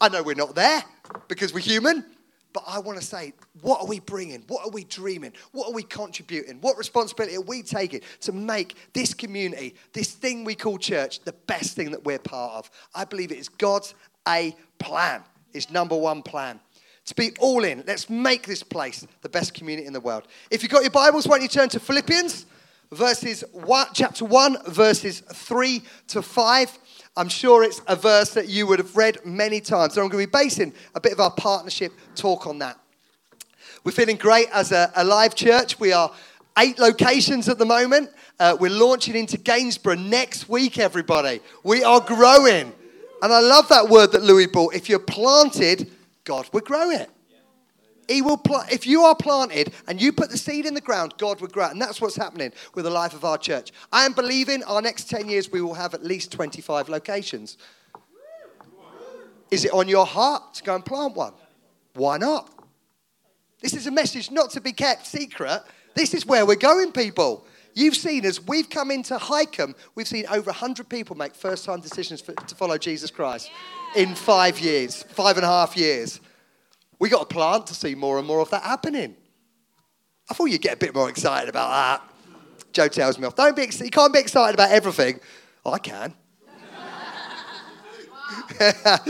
I 0.00 0.08
know 0.08 0.22
we're 0.22 0.36
not 0.36 0.54
there 0.54 0.84
because 1.26 1.52
we're 1.52 1.60
human, 1.60 2.04
but 2.52 2.62
I 2.64 2.78
want 2.78 3.00
to 3.00 3.04
say, 3.04 3.32
what 3.60 3.80
are 3.80 3.86
we 3.88 3.98
bringing? 3.98 4.44
What 4.46 4.64
are 4.64 4.70
we 4.70 4.84
dreaming? 4.84 5.32
What 5.50 5.68
are 5.68 5.72
we 5.72 5.82
contributing? 5.82 6.58
What 6.60 6.78
responsibility 6.78 7.36
are 7.36 7.40
we 7.40 7.62
taking 7.62 8.00
to 8.20 8.32
make 8.32 8.76
this 8.92 9.14
community, 9.14 9.74
this 9.92 10.12
thing 10.12 10.44
we 10.44 10.54
call 10.54 10.78
church, 10.78 11.20
the 11.24 11.32
best 11.32 11.74
thing 11.74 11.90
that 11.90 12.04
we're 12.04 12.20
part 12.20 12.52
of? 12.52 12.70
I 12.94 13.04
believe 13.04 13.32
it 13.32 13.38
is 13.38 13.48
God's 13.48 13.94
A 14.28 14.54
plan 14.78 15.24
his 15.54 15.70
number 15.70 15.96
one 15.96 16.22
plan. 16.22 16.60
To 17.06 17.14
be 17.14 17.32
all 17.38 17.64
in. 17.64 17.84
Let's 17.86 18.10
make 18.10 18.46
this 18.46 18.62
place 18.62 19.06
the 19.22 19.28
best 19.28 19.54
community 19.54 19.86
in 19.86 19.92
the 19.92 20.00
world. 20.00 20.26
If 20.50 20.62
you've 20.62 20.72
got 20.72 20.82
your 20.82 20.90
Bibles, 20.90 21.26
why 21.26 21.36
don't 21.36 21.42
you 21.42 21.48
turn 21.48 21.68
to 21.70 21.80
Philippians, 21.80 22.46
verses 22.92 23.44
one, 23.52 23.86
chapter 23.92 24.24
1, 24.24 24.64
verses 24.68 25.20
3 25.20 25.82
to 26.08 26.22
5. 26.22 26.78
I'm 27.16 27.28
sure 27.28 27.62
it's 27.62 27.80
a 27.86 27.94
verse 27.94 28.30
that 28.30 28.48
you 28.48 28.66
would 28.66 28.78
have 28.78 28.96
read 28.96 29.18
many 29.24 29.60
times. 29.60 29.94
So 29.94 30.02
I'm 30.02 30.08
going 30.08 30.24
to 30.24 30.30
be 30.30 30.38
basing 30.38 30.72
a 30.94 31.00
bit 31.00 31.12
of 31.12 31.20
our 31.20 31.30
partnership 31.30 31.92
talk 32.14 32.46
on 32.46 32.58
that. 32.58 32.78
We're 33.84 33.92
feeling 33.92 34.16
great 34.16 34.48
as 34.50 34.72
a, 34.72 34.90
a 34.96 35.04
live 35.04 35.34
church. 35.34 35.78
We 35.78 35.92
are 35.92 36.10
eight 36.58 36.78
locations 36.78 37.48
at 37.48 37.58
the 37.58 37.66
moment. 37.66 38.10
Uh, 38.40 38.56
we're 38.58 38.70
launching 38.70 39.14
into 39.14 39.36
Gainsborough 39.36 39.96
next 39.96 40.48
week, 40.48 40.78
everybody. 40.78 41.40
We 41.62 41.84
are 41.84 42.00
growing. 42.00 42.72
And 43.22 43.32
I 43.32 43.40
love 43.40 43.68
that 43.68 43.88
word 43.88 44.12
that 44.12 44.22
Louis 44.22 44.46
brought. 44.46 44.74
If 44.74 44.88
you're 44.88 44.98
planted, 44.98 45.90
God 46.24 46.48
will 46.52 46.60
grow 46.60 46.90
it. 46.90 47.10
He 48.08 48.20
will 48.20 48.36
pl- 48.36 48.64
if 48.70 48.86
you 48.86 49.02
are 49.02 49.14
planted 49.14 49.72
and 49.88 50.00
you 50.00 50.12
put 50.12 50.30
the 50.30 50.36
seed 50.36 50.66
in 50.66 50.74
the 50.74 50.80
ground, 50.80 51.14
God 51.16 51.40
will 51.40 51.48
grow 51.48 51.66
it. 51.66 51.72
And 51.72 51.80
that's 51.80 52.00
what's 52.00 52.16
happening 52.16 52.52
with 52.74 52.84
the 52.84 52.90
life 52.90 53.14
of 53.14 53.24
our 53.24 53.38
church. 53.38 53.72
I 53.92 54.04
am 54.04 54.12
believing 54.12 54.62
our 54.64 54.82
next 54.82 55.08
10 55.08 55.28
years 55.28 55.50
we 55.50 55.62
will 55.62 55.74
have 55.74 55.94
at 55.94 56.04
least 56.04 56.32
25 56.32 56.88
locations. 56.88 57.56
Is 59.50 59.64
it 59.64 59.72
on 59.72 59.88
your 59.88 60.06
heart 60.06 60.54
to 60.54 60.62
go 60.62 60.74
and 60.74 60.84
plant 60.84 61.14
one? 61.14 61.32
Why 61.94 62.18
not? 62.18 62.50
This 63.60 63.74
is 63.74 63.86
a 63.86 63.90
message 63.90 64.30
not 64.30 64.50
to 64.50 64.60
be 64.60 64.72
kept 64.72 65.06
secret. 65.06 65.62
This 65.94 66.12
is 66.12 66.26
where 66.26 66.44
we're 66.44 66.56
going, 66.56 66.92
people. 66.92 67.46
You've 67.74 67.96
seen 67.96 68.24
as 68.24 68.40
we've 68.40 68.70
come 68.70 68.90
into 68.90 69.16
Hykeham, 69.16 69.74
we've 69.94 70.06
seen 70.06 70.26
over 70.26 70.46
100 70.46 70.88
people 70.88 71.16
make 71.16 71.34
first 71.34 71.64
time 71.64 71.80
decisions 71.80 72.20
for, 72.20 72.32
to 72.32 72.54
follow 72.54 72.78
Jesus 72.78 73.10
Christ 73.10 73.50
yeah. 73.94 74.02
in 74.02 74.14
five 74.14 74.60
years, 74.60 75.02
five 75.02 75.36
and 75.36 75.44
a 75.44 75.48
half 75.48 75.76
years. 75.76 76.20
We 77.00 77.08
got 77.08 77.22
a 77.22 77.26
plant 77.26 77.66
to 77.68 77.74
see 77.74 77.94
more 77.94 78.18
and 78.18 78.26
more 78.26 78.40
of 78.40 78.50
that 78.50 78.62
happening. 78.62 79.16
I 80.30 80.34
thought 80.34 80.46
you'd 80.46 80.62
get 80.62 80.74
a 80.74 80.78
bit 80.78 80.94
more 80.94 81.10
excited 81.10 81.48
about 81.48 81.70
that. 81.70 82.02
Joe 82.72 82.88
tells 82.88 83.18
me 83.18 83.26
off. 83.26 83.34
Don't 83.34 83.56
be, 83.56 83.62
you 83.62 83.90
can't 83.90 84.12
be 84.12 84.20
excited 84.20 84.54
about 84.54 84.70
everything. 84.70 85.20
Oh, 85.66 85.72
I 85.72 85.78
can. 85.78 86.14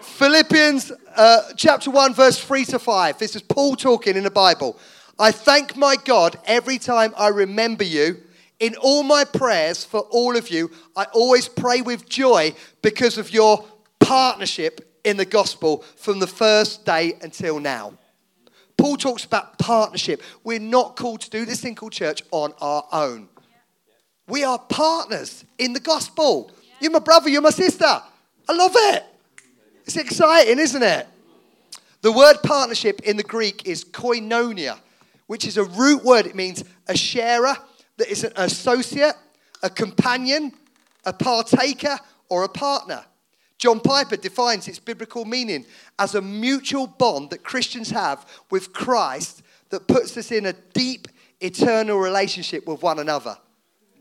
Philippians 0.00 0.92
uh, 1.14 1.42
chapter 1.56 1.90
1, 1.90 2.14
verse 2.14 2.42
3 2.42 2.64
to 2.66 2.78
5. 2.78 3.18
This 3.18 3.36
is 3.36 3.42
Paul 3.42 3.76
talking 3.76 4.16
in 4.16 4.24
the 4.24 4.30
Bible. 4.30 4.78
I 5.18 5.32
thank 5.32 5.76
my 5.76 5.96
God 5.96 6.38
every 6.44 6.78
time 6.78 7.14
I 7.16 7.28
remember 7.28 7.84
you. 7.84 8.22
In 8.58 8.74
all 8.76 9.02
my 9.02 9.24
prayers 9.24 9.84
for 9.84 10.00
all 10.00 10.36
of 10.36 10.50
you, 10.50 10.70
I 10.96 11.04
always 11.12 11.48
pray 11.48 11.82
with 11.82 12.08
joy 12.08 12.54
because 12.80 13.18
of 13.18 13.32
your 13.32 13.66
partnership 14.00 14.98
in 15.04 15.16
the 15.16 15.24
gospel 15.24 15.84
from 15.96 16.18
the 16.18 16.26
first 16.26 16.84
day 16.84 17.14
until 17.22 17.60
now. 17.60 17.98
Paul 18.76 18.96
talks 18.96 19.24
about 19.24 19.58
partnership. 19.58 20.22
We're 20.44 20.58
not 20.58 20.96
called 20.96 21.20
to 21.22 21.30
do 21.30 21.44
this 21.44 21.60
thing 21.60 21.74
called 21.74 21.92
church 21.92 22.22
on 22.30 22.52
our 22.60 22.84
own. 22.92 23.28
We 24.28 24.44
are 24.44 24.58
partners 24.58 25.44
in 25.58 25.72
the 25.72 25.80
gospel. 25.80 26.50
You're 26.80 26.90
my 26.90 26.98
brother, 26.98 27.28
you're 27.28 27.42
my 27.42 27.50
sister. 27.50 27.84
I 27.84 28.52
love 28.52 28.72
it. 28.74 29.04
It's 29.84 29.96
exciting, 29.96 30.58
isn't 30.58 30.82
it? 30.82 31.06
The 32.02 32.12
word 32.12 32.36
partnership 32.42 33.00
in 33.02 33.16
the 33.16 33.22
Greek 33.22 33.66
is 33.66 33.84
koinonia, 33.84 34.78
which 35.26 35.46
is 35.46 35.56
a 35.56 35.64
root 35.64 36.04
word. 36.04 36.26
It 36.26 36.34
means 36.34 36.64
a 36.88 36.96
sharer, 36.96 37.56
that 37.96 38.08
is 38.08 38.24
an 38.24 38.32
associate, 38.36 39.14
a 39.62 39.70
companion, 39.70 40.52
a 41.04 41.12
partaker, 41.12 41.98
or 42.28 42.44
a 42.44 42.48
partner. 42.48 43.04
John 43.58 43.80
Piper 43.80 44.16
defines 44.16 44.68
its 44.68 44.78
biblical 44.78 45.24
meaning 45.24 45.64
as 45.98 46.14
a 46.14 46.20
mutual 46.20 46.86
bond 46.86 47.30
that 47.30 47.42
Christians 47.42 47.90
have 47.90 48.26
with 48.50 48.72
Christ 48.72 49.42
that 49.70 49.88
puts 49.88 50.16
us 50.16 50.30
in 50.30 50.46
a 50.46 50.52
deep, 50.74 51.08
eternal 51.40 51.98
relationship 51.98 52.66
with 52.66 52.82
one 52.82 52.98
another. 52.98 53.36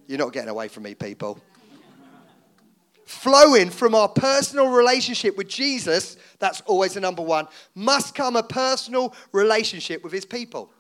You're 0.08 0.20
not 0.20 0.34
getting 0.34 0.50
away 0.50 0.68
from 0.68 0.84
me, 0.84 0.94
people. 0.94 1.40
Flowing 3.06 3.70
from 3.70 3.96
our 3.96 4.10
personal 4.10 4.70
relationship 4.70 5.38
with 5.38 5.48
Jesus, 5.48 6.18
that's 6.40 6.62
always 6.62 6.96
the 6.96 7.00
number 7.00 7.22
one, 7.22 7.48
must 7.76 8.14
come 8.14 8.36
a 8.36 8.44
personal 8.44 9.16
relationship 9.32 10.04
with 10.04 10.12
his 10.12 10.26
people. 10.26 10.72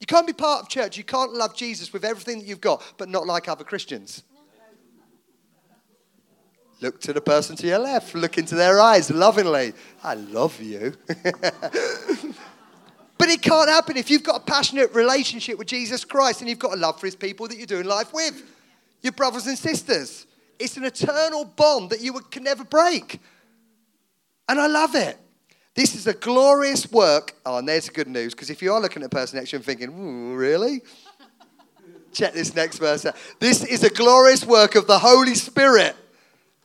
You 0.00 0.06
can't 0.06 0.26
be 0.26 0.32
part 0.32 0.62
of 0.62 0.68
church, 0.68 0.96
you 0.96 1.04
can't 1.04 1.34
love 1.34 1.54
Jesus 1.54 1.92
with 1.92 2.04
everything 2.04 2.38
that 2.38 2.46
you've 2.46 2.60
got, 2.60 2.82
but 2.96 3.08
not 3.08 3.26
like 3.26 3.48
other 3.48 3.64
Christians. 3.64 4.22
Look 6.80 7.00
to 7.02 7.12
the 7.12 7.20
person 7.20 7.56
to 7.56 7.66
your 7.66 7.78
left, 7.78 8.14
look 8.14 8.38
into 8.38 8.54
their 8.54 8.80
eyes 8.80 9.10
lovingly. 9.10 9.74
I 10.02 10.14
love 10.14 10.58
you. 10.62 10.94
but 13.18 13.28
it 13.28 13.42
can't 13.42 13.68
happen 13.68 13.98
if 13.98 14.10
you've 14.10 14.22
got 14.22 14.40
a 14.40 14.44
passionate 14.44 14.94
relationship 14.94 15.58
with 15.58 15.66
Jesus 15.68 16.06
Christ 16.06 16.40
and 16.40 16.48
you've 16.48 16.58
got 16.58 16.72
a 16.72 16.76
love 16.76 16.98
for 16.98 17.06
his 17.06 17.16
people 17.16 17.46
that 17.48 17.58
you're 17.58 17.66
doing 17.66 17.84
life 17.84 18.14
with, 18.14 18.42
your 19.02 19.12
brothers 19.12 19.46
and 19.46 19.58
sisters. 19.58 20.26
It's 20.58 20.78
an 20.78 20.84
eternal 20.84 21.44
bond 21.44 21.90
that 21.90 22.00
you 22.00 22.14
can 22.30 22.44
never 22.44 22.64
break. 22.64 23.20
And 24.48 24.58
I 24.58 24.66
love 24.66 24.94
it. 24.94 25.18
This 25.74 25.94
is 25.94 26.06
a 26.06 26.14
glorious 26.14 26.90
work. 26.90 27.34
Oh, 27.46 27.58
and 27.58 27.68
there's 27.68 27.86
the 27.86 27.92
good 27.92 28.08
news, 28.08 28.34
because 28.34 28.50
if 28.50 28.60
you 28.62 28.72
are 28.72 28.80
looking 28.80 29.02
at 29.02 29.06
a 29.06 29.10
person 29.10 29.38
next 29.38 29.50
to 29.50 29.56
you 29.56 29.58
and 29.58 29.64
thinking, 29.64 30.34
really? 30.34 30.82
Check 32.12 32.32
this 32.32 32.54
next 32.54 32.78
verse 32.78 33.06
out. 33.06 33.16
This 33.38 33.64
is 33.64 33.84
a 33.84 33.90
glorious 33.90 34.44
work 34.44 34.74
of 34.74 34.86
the 34.86 34.98
Holy 34.98 35.34
Spirit 35.34 35.94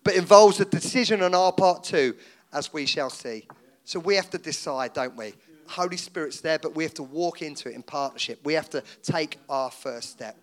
but 0.05 0.15
involves 0.15 0.59
a 0.59 0.65
decision 0.65 1.21
on 1.24 1.33
our 1.33 1.51
part 1.51 1.83
too, 1.83 2.15
as 2.53 2.71
we 2.71 2.85
shall 2.85 3.09
see. 3.09 3.47
So 3.83 4.00
we 4.00 4.15
have 4.15 4.29
to 4.29 4.38
decide, 4.38 4.93
don't 4.93 5.17
we? 5.17 5.33
Holy 5.67 5.97
Spirit's 5.97 6.41
there, 6.41 6.59
but 6.59 6.75
we 6.75 6.83
have 6.83 6.93
to 6.93 7.03
walk 7.03 7.41
into 7.41 7.69
it 7.69 7.75
in 7.75 7.81
partnership. 7.81 8.39
We 8.43 8.53
have 8.53 8.69
to 8.69 8.83
take 9.01 9.39
our 9.50 9.71
first 9.71 10.12
step. 10.12 10.38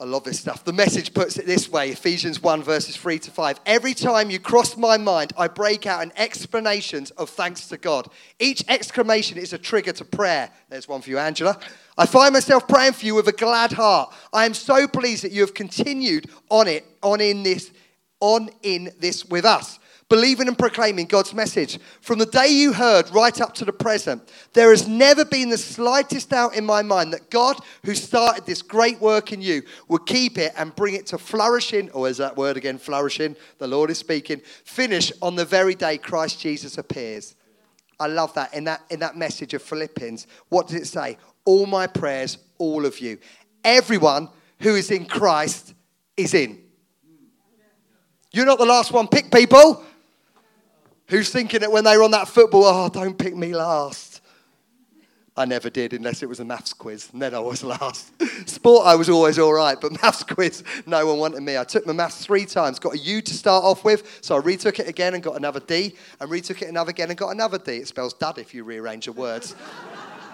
I 0.00 0.04
love 0.04 0.24
this 0.24 0.40
stuff. 0.40 0.64
The 0.64 0.72
message 0.72 1.14
puts 1.14 1.36
it 1.36 1.46
this 1.46 1.68
way 1.68 1.90
Ephesians 1.90 2.42
1, 2.42 2.62
verses 2.62 2.96
3 2.96 3.18
to 3.20 3.30
5. 3.30 3.60
Every 3.66 3.94
time 3.94 4.30
you 4.30 4.40
cross 4.40 4.76
my 4.76 4.96
mind, 4.96 5.32
I 5.36 5.48
break 5.48 5.86
out 5.86 6.02
in 6.02 6.12
explanations 6.16 7.10
of 7.12 7.30
thanks 7.30 7.68
to 7.68 7.76
God. 7.76 8.08
Each 8.38 8.64
exclamation 8.68 9.38
is 9.38 9.52
a 9.52 9.58
trigger 9.58 9.92
to 9.92 10.04
prayer. 10.04 10.50
There's 10.68 10.88
one 10.88 11.02
for 11.02 11.10
you, 11.10 11.18
Angela. 11.18 11.58
I 11.96 12.06
find 12.06 12.32
myself 12.32 12.66
praying 12.66 12.94
for 12.94 13.06
you 13.06 13.14
with 13.14 13.28
a 13.28 13.32
glad 13.32 13.72
heart. 13.72 14.12
I 14.32 14.46
am 14.46 14.54
so 14.54 14.88
pleased 14.88 15.24
that 15.24 15.32
you 15.32 15.42
have 15.42 15.54
continued 15.54 16.30
on 16.48 16.66
it, 16.68 16.84
on 17.02 17.20
in 17.20 17.42
this, 17.42 17.70
on 18.20 18.50
in 18.62 18.90
this 18.98 19.24
with 19.24 19.44
us 19.44 19.78
believing 20.12 20.46
and 20.46 20.58
proclaiming 20.58 21.06
God's 21.06 21.32
message. 21.32 21.78
From 22.02 22.18
the 22.18 22.26
day 22.26 22.48
you 22.48 22.74
heard 22.74 23.08
right 23.14 23.40
up 23.40 23.54
to 23.54 23.64
the 23.64 23.72
present, 23.72 24.30
there 24.52 24.68
has 24.68 24.86
never 24.86 25.24
been 25.24 25.48
the 25.48 25.56
slightest 25.56 26.28
doubt 26.28 26.54
in 26.54 26.66
my 26.66 26.82
mind 26.82 27.14
that 27.14 27.30
God, 27.30 27.56
who 27.86 27.94
started 27.94 28.44
this 28.44 28.60
great 28.60 29.00
work 29.00 29.32
in 29.32 29.40
you, 29.40 29.62
will 29.88 29.96
keep 29.96 30.36
it 30.36 30.52
and 30.58 30.76
bring 30.76 30.96
it 30.96 31.06
to 31.06 31.16
flourishing, 31.16 31.90
or 31.92 32.10
is 32.10 32.18
that 32.18 32.36
word 32.36 32.58
again, 32.58 32.76
flourishing? 32.76 33.34
The 33.56 33.66
Lord 33.66 33.88
is 33.88 33.96
speaking. 33.96 34.42
Finish 34.66 35.12
on 35.22 35.34
the 35.34 35.46
very 35.46 35.74
day 35.74 35.96
Christ 35.96 36.38
Jesus 36.40 36.76
appears. 36.76 37.34
I 37.98 38.06
love 38.08 38.34
that 38.34 38.52
in 38.52 38.64
that 38.64 38.82
in 38.90 39.00
that 39.00 39.16
message 39.16 39.54
of 39.54 39.62
Philippians. 39.62 40.26
What 40.50 40.66
does 40.66 40.76
it 40.76 40.86
say? 40.88 41.16
All 41.46 41.64
my 41.64 41.86
prayers, 41.86 42.36
all 42.58 42.84
of 42.84 42.98
you. 43.00 43.16
Everyone 43.64 44.28
who 44.58 44.74
is 44.74 44.90
in 44.90 45.06
Christ 45.06 45.72
is 46.18 46.34
in. 46.34 46.58
You're 48.30 48.46
not 48.46 48.58
the 48.58 48.66
last 48.66 48.92
one 48.92 49.08
picked, 49.08 49.32
people. 49.32 49.86
Who's 51.08 51.30
thinking 51.30 51.60
that 51.60 51.72
when 51.72 51.84
they 51.84 51.96
were 51.96 52.04
on 52.04 52.12
that 52.12 52.28
football, 52.28 52.64
oh, 52.64 52.88
don't 52.88 53.16
pick 53.18 53.36
me 53.36 53.54
last? 53.54 54.12
I 55.34 55.46
never 55.46 55.70
did 55.70 55.94
unless 55.94 56.22
it 56.22 56.28
was 56.28 56.40
a 56.40 56.44
maths 56.44 56.74
quiz, 56.74 57.08
and 57.12 57.22
then 57.22 57.34
I 57.34 57.38
was 57.38 57.64
last. 57.64 58.12
Sport, 58.48 58.86
I 58.86 58.94
was 58.96 59.08
always 59.08 59.38
all 59.38 59.52
right, 59.52 59.80
but 59.80 59.92
maths 60.02 60.22
quiz, 60.24 60.62
no 60.86 61.06
one 61.06 61.18
wanted 61.18 61.40
me. 61.42 61.56
I 61.56 61.64
took 61.64 61.86
my 61.86 61.94
maths 61.94 62.24
three 62.24 62.44
times, 62.44 62.78
got 62.78 62.94
a 62.94 62.98
U 62.98 63.22
to 63.22 63.34
start 63.34 63.64
off 63.64 63.84
with, 63.84 64.18
so 64.20 64.36
I 64.36 64.40
retook 64.40 64.78
it 64.78 64.88
again 64.88 65.14
and 65.14 65.22
got 65.22 65.36
another 65.36 65.60
D, 65.60 65.96
and 66.20 66.30
retook 66.30 66.60
it 66.60 66.68
another 66.68 66.90
again 66.90 67.08
and 67.08 67.18
got 67.18 67.30
another 67.30 67.58
D. 67.58 67.78
It 67.78 67.88
spells 67.88 68.12
dud 68.12 68.38
if 68.38 68.52
you 68.52 68.64
rearrange 68.64 69.06
the 69.06 69.12
words. 69.12 69.54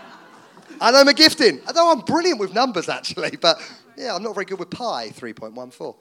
and 0.81 0.97
I'm 0.97 1.07
a 1.07 1.15
gifting. 1.15 1.61
Although 1.69 1.93
I'm 1.93 2.01
brilliant 2.01 2.41
with 2.41 2.53
numbers, 2.53 2.89
actually, 2.89 3.37
but 3.41 3.61
yeah, 3.97 4.15
I'm 4.15 4.23
not 4.23 4.35
very 4.35 4.47
good 4.47 4.59
with 4.59 4.71
pi, 4.71 5.11
3.14. 5.11 5.95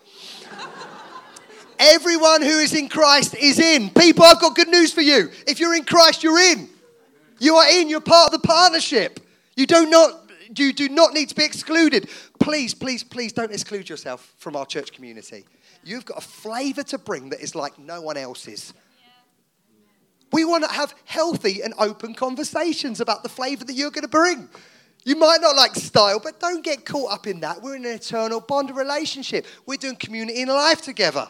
Everyone 1.79 2.41
who 2.41 2.59
is 2.59 2.73
in 2.73 2.89
Christ 2.89 3.35
is 3.35 3.59
in. 3.59 3.89
People, 3.91 4.23
I've 4.23 4.39
got 4.39 4.55
good 4.55 4.69
news 4.69 4.91
for 4.91 5.01
you. 5.01 5.29
If 5.45 5.59
you're 5.59 5.75
in 5.75 5.83
Christ, 5.83 6.23
you're 6.23 6.39
in. 6.39 6.69
You 7.39 7.55
are 7.55 7.69
in. 7.69 7.89
You're 7.89 8.01
part 8.01 8.33
of 8.33 8.41
the 8.41 8.47
partnership. 8.47 9.19
You 9.55 9.65
do 9.65 9.85
not 9.87 10.23
you 10.55 10.71
do 10.73 10.89
not 10.89 11.13
need 11.13 11.29
to 11.29 11.35
be 11.35 11.43
excluded. 11.43 12.09
Please, 12.39 12.73
please, 12.73 13.03
please 13.03 13.33
don't 13.33 13.51
exclude 13.51 13.89
yourself 13.89 14.33
from 14.37 14.55
our 14.55 14.65
church 14.65 14.93
community. 14.93 15.45
You've 15.83 16.05
got 16.05 16.17
a 16.17 16.21
flavor 16.21 16.83
to 16.83 16.97
bring 16.97 17.29
that 17.29 17.41
is 17.41 17.53
like 17.53 17.77
no 17.77 18.01
one 18.01 18.17
else's. 18.17 18.73
We 20.31 20.45
want 20.45 20.63
to 20.63 20.69
have 20.71 20.93
healthy 21.05 21.61
and 21.61 21.73
open 21.77 22.13
conversations 22.13 22.99
about 22.99 23.23
the 23.23 23.29
flavor 23.29 23.65
that 23.65 23.73
you're 23.73 23.91
going 23.91 24.03
to 24.03 24.09
bring. 24.09 24.49
You 25.05 25.15
might 25.15 25.39
not 25.39 25.55
like 25.55 25.75
style, 25.75 26.19
but 26.21 26.39
don't 26.39 26.63
get 26.63 26.85
caught 26.85 27.13
up 27.13 27.27
in 27.27 27.39
that. 27.39 27.61
We're 27.61 27.75
in 27.75 27.85
an 27.85 27.91
eternal 27.91 28.41
bond 28.41 28.69
of 28.69 28.75
relationship. 28.75 29.45
We're 29.65 29.77
doing 29.77 29.95
community 29.95 30.41
and 30.41 30.51
life 30.51 30.81
together. 30.81 31.29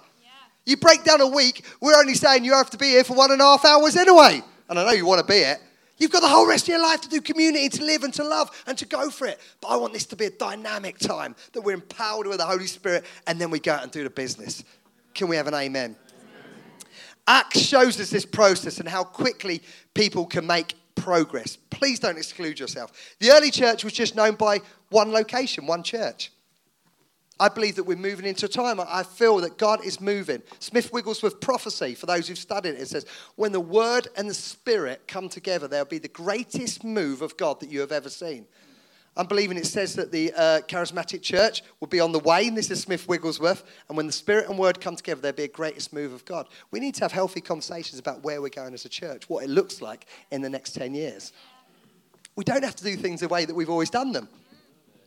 You 0.67 0.75
break 0.75 1.05
down 1.05 1.21
a 1.21 1.27
week, 1.27 1.63
we're 1.79 1.95
only 1.95 2.13
saying 2.13 2.43
you 2.43 2.53
have 2.53 2.69
to 2.71 2.77
be 2.77 2.87
here 2.87 3.05
for 3.05 3.15
one 3.15 3.31
and 3.31 3.39
a 3.39 3.43
half 3.45 3.63
hours 3.63 3.95
anyway. 3.95 4.43
And 4.67 4.77
I 4.77 4.83
know 4.83 4.91
you 4.91 5.05
want 5.05 5.21
to 5.21 5.25
be 5.25 5.39
it. 5.39 5.59
You've 5.97 6.11
got 6.11 6.19
the 6.19 6.27
whole 6.27 6.45
rest 6.45 6.65
of 6.65 6.67
your 6.67 6.81
life 6.81 6.99
to 7.01 7.09
do 7.09 7.21
community, 7.21 7.69
to 7.69 7.85
live 7.85 8.03
and 8.03 8.13
to 8.15 8.23
love 8.25 8.51
and 8.67 8.77
to 8.77 8.85
go 8.85 9.09
for 9.09 9.27
it. 9.27 9.39
But 9.61 9.69
I 9.69 9.77
want 9.77 9.93
this 9.93 10.05
to 10.07 10.17
be 10.17 10.25
a 10.25 10.29
dynamic 10.29 10.97
time 10.99 11.37
that 11.53 11.61
we're 11.61 11.73
empowered 11.73 12.27
with 12.27 12.39
the 12.39 12.45
Holy 12.45 12.67
Spirit 12.67 13.05
and 13.27 13.39
then 13.39 13.49
we 13.49 13.61
go 13.61 13.71
out 13.71 13.83
and 13.83 13.91
do 13.93 14.03
the 14.03 14.09
business. 14.09 14.65
Can 15.13 15.29
we 15.29 15.37
have 15.37 15.47
an 15.47 15.53
amen? 15.53 15.95
amen. 15.95 15.95
Acts 17.25 17.61
shows 17.61 17.97
us 18.01 18.09
this 18.09 18.25
process 18.25 18.81
and 18.81 18.89
how 18.89 19.05
quickly 19.05 19.61
people 19.93 20.25
can 20.25 20.45
make 20.45 20.75
progress. 20.95 21.57
Please 21.69 21.97
don't 21.97 22.17
exclude 22.17 22.59
yourself. 22.59 22.91
The 23.19 23.31
early 23.31 23.51
church 23.51 23.85
was 23.85 23.93
just 23.93 24.17
known 24.17 24.35
by 24.35 24.59
one 24.89 25.13
location, 25.13 25.65
one 25.65 25.81
church. 25.81 26.29
I 27.39 27.49
believe 27.49 27.75
that 27.75 27.83
we're 27.83 27.97
moving 27.97 28.25
into 28.25 28.45
a 28.47 28.49
time. 28.49 28.79
I 28.79 29.03
feel 29.03 29.37
that 29.37 29.57
God 29.57 29.85
is 29.85 30.01
moving. 30.01 30.41
Smith 30.59 30.91
Wigglesworth 30.91 31.39
prophecy, 31.39 31.93
for 31.93 32.07
those 32.07 32.27
who've 32.27 32.37
studied 32.37 32.69
it, 32.69 32.81
it 32.81 32.87
says, 32.87 33.05
when 33.35 33.51
the 33.51 33.59
word 33.59 34.07
and 34.17 34.29
the 34.29 34.33
spirit 34.33 35.07
come 35.07 35.29
together, 35.29 35.67
there'll 35.67 35.85
be 35.85 35.99
the 35.99 36.07
greatest 36.07 36.83
move 36.83 37.21
of 37.21 37.37
God 37.37 37.59
that 37.59 37.69
you 37.69 37.79
have 37.81 37.91
ever 37.91 38.09
seen. 38.09 38.47
I'm 39.15 39.25
believing 39.25 39.57
it 39.57 39.65
says 39.65 39.95
that 39.95 40.11
the 40.11 40.31
uh, 40.33 40.61
charismatic 40.67 41.23
church 41.23 41.63
will 41.79 41.87
be 41.87 41.99
on 41.99 42.11
the 42.11 42.19
way, 42.19 42.47
and 42.47 42.55
this 42.55 42.69
is 42.69 42.81
Smith 42.81 43.07
Wigglesworth. 43.07 43.63
And 43.87 43.97
when 43.97 44.05
the 44.05 44.13
spirit 44.13 44.47
and 44.47 44.59
word 44.59 44.79
come 44.79 44.95
together, 44.95 45.21
there'll 45.21 45.35
be 45.35 45.43
a 45.43 45.47
greatest 45.47 45.91
move 45.91 46.13
of 46.13 46.23
God. 46.23 46.47
We 46.69 46.79
need 46.79 46.93
to 46.95 47.03
have 47.03 47.11
healthy 47.11 47.41
conversations 47.41 47.99
about 47.99 48.23
where 48.23 48.41
we're 48.41 48.49
going 48.49 48.75
as 48.75 48.85
a 48.85 48.89
church, 48.89 49.27
what 49.27 49.43
it 49.43 49.49
looks 49.49 49.81
like 49.81 50.05
in 50.29 50.43
the 50.43 50.49
next 50.49 50.73
10 50.73 50.93
years. 50.93 51.33
We 52.35 52.43
don't 52.43 52.63
have 52.63 52.75
to 52.75 52.83
do 52.83 52.95
things 52.95 53.21
the 53.21 53.27
way 53.27 53.45
that 53.45 53.55
we've 53.55 53.71
always 53.71 53.89
done 53.89 54.11
them. 54.11 54.29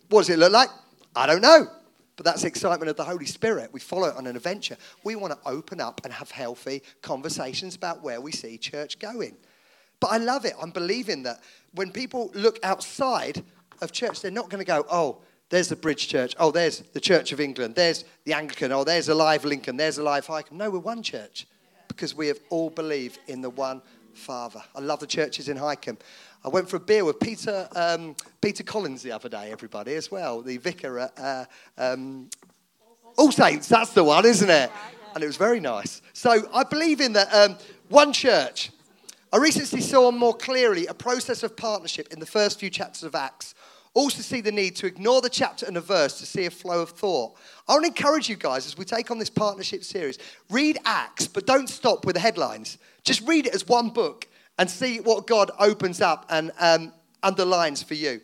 What 0.09 0.23
does 0.23 0.31
it 0.31 0.41
look 0.41 0.53
like? 0.53 0.71
I 1.15 1.27
don't 1.27 1.41
know. 1.41 1.69
But 2.21 2.27
that's 2.27 2.43
the 2.43 2.49
excitement 2.49 2.91
of 2.91 2.97
the 2.99 3.05
Holy 3.05 3.25
Spirit. 3.25 3.73
We 3.73 3.81
follow 3.81 4.09
it 4.09 4.15
on 4.15 4.27
an 4.27 4.37
adventure. 4.37 4.77
We 5.05 5.17
want 5.17 5.33
to 5.33 5.49
open 5.49 5.81
up 5.81 6.03
and 6.05 6.13
have 6.13 6.31
healthy 6.31 6.83
conversations 7.01 7.77
about 7.77 8.03
where 8.03 8.21
we 8.21 8.31
see 8.31 8.59
church 8.59 8.99
going. 8.99 9.39
But 10.01 10.09
I 10.09 10.19
love 10.19 10.45
it. 10.45 10.53
I'm 10.61 10.71
believing 10.71 11.23
that 11.23 11.41
when 11.73 11.91
people 11.91 12.31
look 12.35 12.59
outside 12.63 13.43
of 13.81 13.91
church, 13.93 14.21
they're 14.21 14.31
not 14.31 14.51
going 14.51 14.59
to 14.59 14.67
go, 14.67 14.85
oh, 14.91 15.23
there's 15.49 15.69
the 15.69 15.77
Bridge 15.77 16.09
Church. 16.09 16.35
Oh, 16.39 16.51
there's 16.51 16.81
the 16.93 17.01
Church 17.01 17.33
of 17.33 17.41
England. 17.41 17.75
There's 17.75 18.05
the 18.27 18.35
Anglican. 18.35 18.71
Oh, 18.71 18.85
there's 18.85 19.09
Alive 19.09 19.47
Lincoln. 19.47 19.79
There's 19.79 19.97
Alive 19.97 20.27
Hykeham. 20.27 20.53
No, 20.53 20.69
we're 20.69 20.79
one 20.79 21.03
church 21.03 21.47
because 21.89 22.15
we 22.15 22.27
have 22.27 22.41
all 22.51 22.69
believed 22.69 23.19
in 23.29 23.41
the 23.41 23.49
one 23.49 23.81
Father. 24.21 24.63
I 24.75 24.81
love 24.81 25.01
the 25.01 25.07
churches 25.07 25.49
in 25.49 25.57
Hykeham. 25.57 25.99
I 26.45 26.49
went 26.49 26.69
for 26.69 26.77
a 26.77 26.81
beer 26.81 27.05
with 27.05 27.19
Peter, 27.19 27.69
um, 27.75 28.15
Peter 28.41 28.63
Collins 28.63 29.03
the 29.03 29.13
other 29.13 29.29
day, 29.29 29.51
everybody, 29.51 29.95
as 29.95 30.11
well, 30.11 30.43
the 30.43 30.57
vicar 30.59 31.01
at 31.01 31.19
uh, 31.19 31.45
um, 31.77 32.31
All 33.17 33.33
Saints. 33.33 33.69
That's 33.69 33.93
the 33.93 34.05
one, 34.05 34.25
isn't 34.25 34.49
it? 34.49 34.71
And 35.15 35.25
it 35.25 35.27
was 35.27 35.37
very 35.37 35.61
nice. 35.61 36.03
So 36.13 36.49
I 36.55 36.63
believe 36.65 37.01
in 37.01 37.15
that 37.15 37.35
um, 37.35 37.57
one 37.89 38.13
church. 38.13 38.71
I 39.33 39.37
recently 39.37 39.81
saw 39.81 40.11
more 40.11 40.35
clearly 40.35 40.87
a 40.87 40.95
process 40.95 41.43
of 41.43 41.57
partnership 41.57 42.13
in 42.13 42.21
the 42.21 42.27
first 42.27 42.59
few 42.59 42.71
chapters 42.71 43.05
of 43.05 43.15
Acts. 43.15 43.55
Also, 43.93 44.23
see 44.23 44.41
the 44.41 44.53
need 44.53 44.77
to 44.77 44.87
ignore 44.87 45.21
the 45.21 45.29
chapter 45.29 45.67
and 45.67 45.77
a 45.77 45.81
verse 45.81 46.19
to 46.21 46.27
see 46.27 46.47
a 46.47 46.51
flow 46.51 46.81
of 46.81 46.91
thought. 46.91 47.37
I 47.69 47.73
want 47.73 47.85
to 47.85 47.89
encourage 47.89 48.29
you 48.29 48.37
guys 48.37 48.67
as 48.67 48.79
we 48.79 48.85
take 48.85 49.11
on 49.11 49.19
this 49.19 49.31
partnership 49.31 49.83
series 49.83 50.19
read 50.49 50.79
Acts, 50.85 51.27
but 51.27 51.47
don't 51.47 51.69
stop 51.69 52.05
with 52.05 52.15
the 52.15 52.21
headlines. 52.21 52.79
Just 53.03 53.27
read 53.27 53.47
it 53.47 53.55
as 53.55 53.67
one 53.67 53.91
book 53.91 54.29
and 54.59 54.71
see 54.71 55.01
what 55.01 55.27
God 55.27 55.51
opens 55.59 56.01
up 56.01 56.27
and 56.31 56.53
um, 56.61 56.93
underlines 57.23 57.83
for 57.83 57.95
you. 57.95 58.21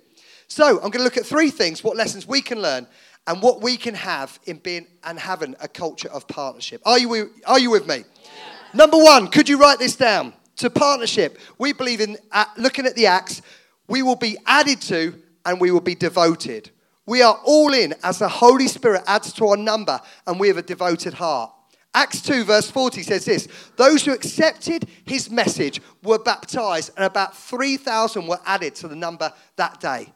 So, 0.47 0.77
I'm 0.77 0.91
going 0.91 0.99
to 0.99 1.03
look 1.03 1.17
at 1.17 1.27
three 1.27 1.51
things 1.51 1.83
what 1.83 1.97
lessons 1.97 2.29
we 2.29 2.43
can 2.43 2.63
learn 2.63 2.87
and 3.27 3.43
what 3.43 3.61
we 3.61 3.77
can 3.77 3.95
have 3.95 4.39
in 4.45 4.59
being 4.59 4.87
and 5.03 5.19
having 5.19 5.57
a 5.61 5.67
culture 5.67 6.09
of 6.11 6.29
partnership. 6.29 6.81
Are 6.85 6.99
you, 6.99 7.33
are 7.45 7.59
you 7.59 7.71
with 7.71 7.89
me? 7.89 7.97
Yeah. 7.97 8.31
Number 8.73 8.99
one, 8.99 9.29
could 9.29 9.49
you 9.49 9.59
write 9.59 9.79
this 9.79 9.97
down? 9.97 10.33
To 10.57 10.71
partnership, 10.71 11.39
we 11.59 11.73
believe 11.73 12.01
in 12.01 12.17
uh, 12.33 12.47
looking 12.57 12.87
at 12.87 12.95
the 12.95 13.07
acts, 13.07 13.43
we 13.89 14.03
will 14.03 14.17
be 14.17 14.39
added 14.47 14.81
to 14.83 15.21
and 15.47 15.61
we 15.61 15.71
will 15.71 15.81
be 15.81 15.95
devoted. 15.95 16.71
We 17.07 17.23
are 17.23 17.41
all 17.45 17.73
in 17.73 17.95
as 18.03 18.19
the 18.19 18.29
Holy 18.29 18.69
Spirit 18.69 19.05
adds 19.07 19.33
to 19.35 19.47
our 19.47 19.57
number 19.57 20.01
and 20.27 20.39
we 20.39 20.49
have 20.49 20.59
a 20.59 20.63
devoted 20.63 21.15
heart. 21.15 21.53
Acts 21.95 22.21
2, 22.21 22.45
verse 22.45 22.71
40 22.71 23.03
says 23.03 23.25
this 23.25 23.49
Those 23.77 24.05
who 24.05 24.13
accepted 24.13 24.87
his 25.07 25.31
message 25.31 25.81
were 26.03 26.19
baptized, 26.19 26.91
and 26.95 27.07
about 27.07 27.35
3,000 27.35 28.27
were 28.27 28.39
added 28.45 28.75
to 28.77 28.89
the 28.89 28.95
number 28.95 29.33
that 29.57 29.81
day. 29.81 30.13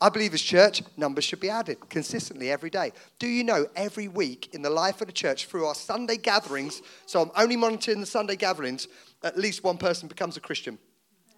I 0.00 0.08
believe 0.08 0.32
as 0.32 0.40
church, 0.40 0.82
numbers 0.96 1.24
should 1.24 1.38
be 1.38 1.50
added 1.50 1.76
consistently 1.90 2.50
every 2.50 2.70
day. 2.70 2.92
Do 3.18 3.28
you 3.28 3.44
know 3.44 3.66
every 3.76 4.08
week 4.08 4.48
in 4.54 4.62
the 4.62 4.70
life 4.70 5.00
of 5.02 5.06
the 5.06 5.12
church 5.12 5.46
through 5.46 5.66
our 5.66 5.74
Sunday 5.74 6.16
gatherings, 6.16 6.80
so 7.04 7.20
I'm 7.20 7.30
only 7.36 7.56
monitoring 7.56 8.00
the 8.00 8.06
Sunday 8.06 8.34
gatherings, 8.34 8.88
at 9.22 9.36
least 9.36 9.62
one 9.62 9.76
person 9.76 10.08
becomes 10.08 10.38
a 10.38 10.40
Christian, 10.40 10.78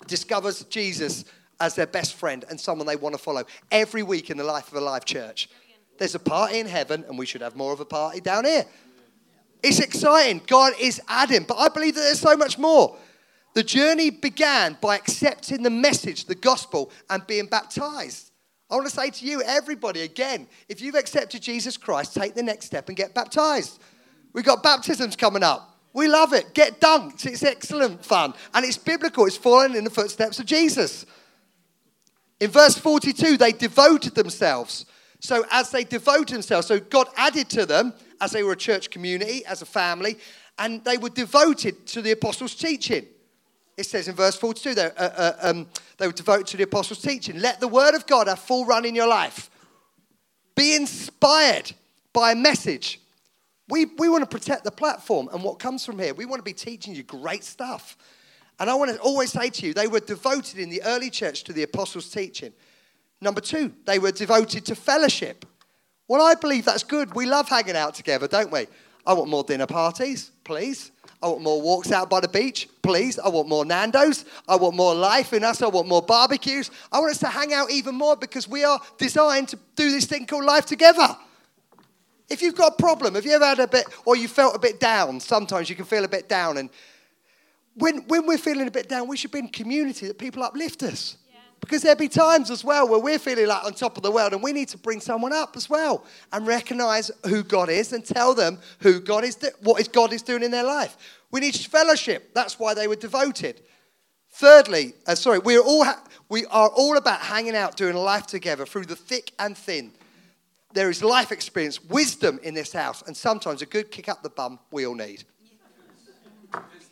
discovers 0.07 0.62
Jesus 0.64 1.25
as 1.61 1.75
their 1.75 1.87
best 1.87 2.15
friend 2.15 2.45
and 2.49 2.61
someone 2.61 2.87
they 2.87 2.97
want 2.97 3.15
to 3.15 3.21
follow 3.21 3.45
every 3.71 4.03
week 4.03 4.31
in 4.31 4.37
the 4.37 4.45
life 4.45 4.69
of 4.69 4.75
a 4.75 4.81
live 4.81 5.05
church. 5.05 5.49
There's 5.99 6.15
a 6.15 6.21
party 6.21 6.59
in 6.59 6.67
heaven, 6.67 7.05
and 7.09 7.19
we 7.19 7.27
should 7.27 7.41
have 7.41 7.57
more 7.57 7.73
of 7.73 7.81
a 7.81 7.85
party 7.85 8.21
down 8.21 8.45
here. 8.45 8.65
It's 9.63 9.79
exciting. 9.79 10.43
God 10.47 10.75
is 10.81 11.01
adding, 11.09 11.45
but 11.45 11.57
I 11.57 11.69
believe 11.69 11.95
that 11.95 12.03
there's 12.03 12.21
so 12.21 12.37
much 12.37 12.59
more. 12.59 12.97
The 13.55 13.63
journey 13.63 14.11
began 14.11 14.77
by 14.81 14.97
accepting 14.97 15.63
the 15.63 15.71
message, 15.71 16.25
the 16.25 16.35
gospel, 16.35 16.91
and 17.09 17.27
being 17.27 17.47
baptized. 17.47 18.33
I 18.69 18.75
want 18.75 18.89
to 18.89 18.95
say 18.95 19.11
to 19.11 19.25
you, 19.25 19.43
everybody, 19.43 20.01
again, 20.01 20.49
if 20.69 20.81
you've 20.81 20.97
accepted 20.97 21.41
Jesus 21.41 21.77
Christ, 21.77 22.15
take 22.15 22.35
the 22.35 22.43
next 22.43 22.67
step 22.67 22.89
and 22.89 22.97
get 22.97 23.15
baptized. 23.15 23.81
We've 24.33 24.45
got 24.45 24.63
baptisms 24.63 25.15
coming 25.15 25.45
up. 25.45 25.79
We 25.93 26.09
love 26.09 26.33
it. 26.33 26.55
Get 26.55 26.81
dunked. 26.81 27.25
It's 27.25 27.45
excellent 27.45 28.05
fun. 28.05 28.35
And 28.53 28.65
it's 28.65 28.77
biblical. 28.77 29.27
It's 29.27 29.37
following 29.37 29.77
in 29.77 29.85
the 29.85 29.91
footsteps 29.91 30.41
of 30.41 30.47
Jesus. 30.47 31.07
In 32.45 32.51
verse 32.51 32.77
42, 32.77 33.39
they 33.39 33.53
devoted 33.53 34.15
themselves. 34.15 34.85
So, 35.19 35.47
as 35.51 35.71
they 35.71 35.83
devoted 35.83 36.35
themselves, 36.35 36.67
so 36.67 36.79
God 36.79 37.09
added 37.17 37.49
to 37.49 37.65
them 37.65 37.95
as 38.21 38.33
they 38.33 38.43
were 38.43 38.53
a 38.53 38.57
church 38.57 38.91
community, 38.91 39.47
as 39.47 39.63
a 39.63 39.65
family, 39.65 40.19
and 40.59 40.85
they 40.85 40.99
were 40.99 41.09
devoted 41.09 41.87
to 41.87 42.03
the 42.03 42.11
apostles' 42.11 42.55
teaching. 42.55 43.07
It 43.79 43.87
says 43.87 44.09
in 44.09 44.15
verse 44.15 44.37
42, 44.37 44.75
they, 44.75 44.85
uh, 44.85 44.91
uh, 44.95 45.33
um, 45.41 45.67
they 45.97 46.07
were 46.07 46.13
devoted 46.13 46.47
to 46.49 46.59
the 46.59 46.65
apostles' 46.65 47.01
teaching. 47.01 47.41
Let 47.41 47.61
the 47.61 47.69
word 47.69 47.95
of 47.95 48.07
God 48.07 48.29
have 48.29 48.41
full 48.41 48.67
run 48.67 48.85
in 48.85 48.95
your 48.95 49.09
life. 49.09 49.49
Be 50.55 50.77
inspired 50.77 51.73
by 52.13 52.33
a 52.33 52.37
message. 52.37 53.01
We, 53.71 53.87
we 53.87 54.11
want 54.11 54.23
to 54.23 54.29
protect 54.29 54.65
the 54.65 54.71
platform 54.71 55.31
and 55.33 55.43
what 55.43 55.59
comes 55.59 55.87
from 55.87 55.99
here. 55.99 56.13
We 56.13 56.27
want 56.27 56.41
to 56.41 56.45
be 56.45 56.53
teaching 56.53 56.95
you 56.95 57.05
great 57.05 57.43
stuff. 57.43 57.97
And 58.59 58.71
I 58.71 58.75
want 58.75 58.93
to 58.93 58.99
always 59.01 59.33
say 59.33 59.51
to 59.51 59.67
you, 59.67 59.75
they 59.75 59.89
were 59.89 60.01
devoted 60.01 60.59
in 60.59 60.71
the 60.71 60.83
early 60.85 61.11
church 61.11 61.45
to 61.45 61.53
the 61.53 61.65
apostles' 61.65 62.09
teaching. 62.11 62.53
Number 63.21 63.41
two, 63.41 63.73
they 63.85 63.99
were 63.99 64.13
devoted 64.13 64.65
to 64.67 64.75
fellowship. 64.75 65.45
Well, 66.07 66.23
I 66.23 66.35
believe 66.35 66.65
that's 66.65 66.85
good. 66.85 67.15
We 67.15 67.27
love 67.27 67.49
hanging 67.49 67.77
out 67.77 67.95
together, 67.95 68.29
don't 68.29 68.53
we? 68.53 68.67
I 69.07 69.15
want 69.15 69.31
more 69.31 69.45
dinner 69.45 69.67
parties, 69.67 70.31
please. 70.45 70.91
I 71.23 71.29
want 71.29 71.43
more 71.43 71.61
walks 71.61 71.91
out 71.91 72.11
by 72.11 72.21
the 72.21 72.29
beach, 72.29 72.69
please. 72.83 73.19
I 73.19 73.29
want 73.29 73.49
more 73.49 73.65
Nando's. 73.65 74.27
I 74.47 74.57
want 74.57 74.77
more 74.77 74.95
life 74.95 75.33
in 75.33 75.43
us. 75.43 75.63
I 75.63 75.69
want 75.69 75.89
more 75.89 76.03
barbecues. 76.03 76.71
I 76.93 77.01
want 77.01 77.13
us 77.13 77.19
to 77.21 77.29
hang 77.29 77.55
out 77.55 77.71
even 77.71 77.95
more 77.95 78.14
because 78.14 78.47
we 78.47 78.62
are 78.62 78.79
designed 78.99 79.49
to 79.49 79.59
do 79.75 79.90
this 79.90 80.05
thing 80.05 80.27
called 80.27 80.45
life 80.45 80.67
together. 80.67 81.17
If 82.29 82.43
you've 82.43 82.55
got 82.55 82.75
a 82.75 82.77
problem, 82.77 83.14
have 83.14 83.25
you 83.25 83.33
ever 83.33 83.47
had 83.47 83.59
a 83.59 83.67
bit, 83.67 83.87
or 84.05 84.17
you 84.17 84.29
felt 84.29 84.55
a 84.55 84.59
bit 84.59 84.81
down? 84.81 85.19
Sometimes 85.21 85.71
you 85.71 85.77
can 85.77 85.87
feel 85.87 86.05
a 86.05 86.09
bit 86.09 86.29
down, 86.29 86.59
and 86.59 86.69
when, 87.75 87.99
when 88.07 88.27
we're 88.27 88.39
feeling 88.39 88.69
a 88.69 88.71
bit 88.71 88.89
down, 88.89 89.09
we 89.09 89.17
should 89.17 89.33
be 89.33 89.41
in 89.41 89.49
community 89.49 90.07
that 90.07 90.19
people 90.19 90.43
uplift 90.43 90.83
us. 90.83 91.17
Because 91.61 91.81
there'll 91.81 91.97
be 91.97 92.09
times 92.09 92.51
as 92.51 92.63
well 92.63 92.87
where 92.87 92.99
we're 92.99 93.19
feeling 93.19 93.47
like 93.47 93.65
on 93.65 93.73
top 93.73 93.97
of 93.97 94.03
the 94.03 94.11
world 94.11 94.35
and 94.35 94.43
we 94.43 94.53
need 94.53 94.69
to 94.69 94.79
bring 94.79 95.01
someone 95.01 95.33
up 95.33 95.57
as 95.57 95.71
well 95.71 96.05
and 96.31 96.47
recognize 96.47 97.11
who 97.27 97.43
God 97.43 97.71
is 97.71 97.95
and 97.95 98.05
tell 98.05 98.35
them 98.35 98.59
who 98.81 99.01
God 99.01 99.25
is, 99.25 99.39
what 99.63 99.81
is 99.81 99.89
God 99.89 100.13
is 100.13 100.21
doing 100.21 100.43
in 100.43 100.51
their 100.51 100.63
life. 100.65 100.97
We 101.31 101.41
need 101.41 101.57
fellowship. 101.57 102.35
That's 102.35 102.59
why 102.59 102.75
they 102.75 102.87
were 102.87 102.97
devoted. 102.97 103.63
Thirdly, 104.31 104.93
uh, 105.07 105.15
sorry, 105.15 105.39
we're 105.39 105.63
all 105.63 105.85
ha- 105.85 106.05
we 106.29 106.45
are 106.47 106.69
all 106.69 106.99
about 106.99 107.21
hanging 107.21 107.57
out, 107.57 107.77
doing 107.77 107.97
life 107.97 108.27
together 108.27 108.67
through 108.67 108.85
the 108.87 108.97
thick 108.97 109.33
and 109.39 109.57
thin. 109.57 109.93
There 110.75 110.91
is 110.91 111.03
life 111.03 111.33
experience, 111.33 111.83
wisdom 111.83 112.41
in 112.43 112.53
this 112.53 112.73
house, 112.73 113.03
and 113.07 113.17
sometimes 113.17 113.63
a 113.63 113.67
good 113.67 113.91
kick 113.91 114.09
up 114.09 114.23
the 114.23 114.29
bum 114.29 114.59
we 114.71 114.87
all 114.87 114.97
need. 114.97 115.25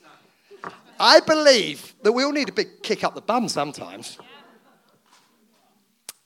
I 1.02 1.18
believe 1.18 1.96
that 2.04 2.12
we 2.12 2.22
all 2.22 2.30
need 2.30 2.48
a 2.48 2.52
big 2.52 2.80
kick 2.80 3.02
up 3.02 3.16
the 3.16 3.20
bum 3.20 3.48
sometimes. 3.48 4.18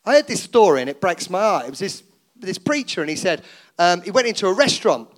I 0.05 0.17
heard 0.17 0.29
this 0.29 0.43
story 0.43 0.83
and 0.83 0.91
it 0.91 1.01
breaks 1.01 1.31
my 1.31 1.41
heart. 1.41 1.67
It 1.67 1.71
was 1.71 1.79
this, 1.79 2.03
this 2.37 2.59
preacher, 2.59 3.01
and 3.01 3.09
he 3.09 3.17
said 3.17 3.43
um, 3.79 4.03
he 4.03 4.11
went 4.11 4.29
into 4.29 4.47
a 4.47 4.53
restaurant 4.53 5.09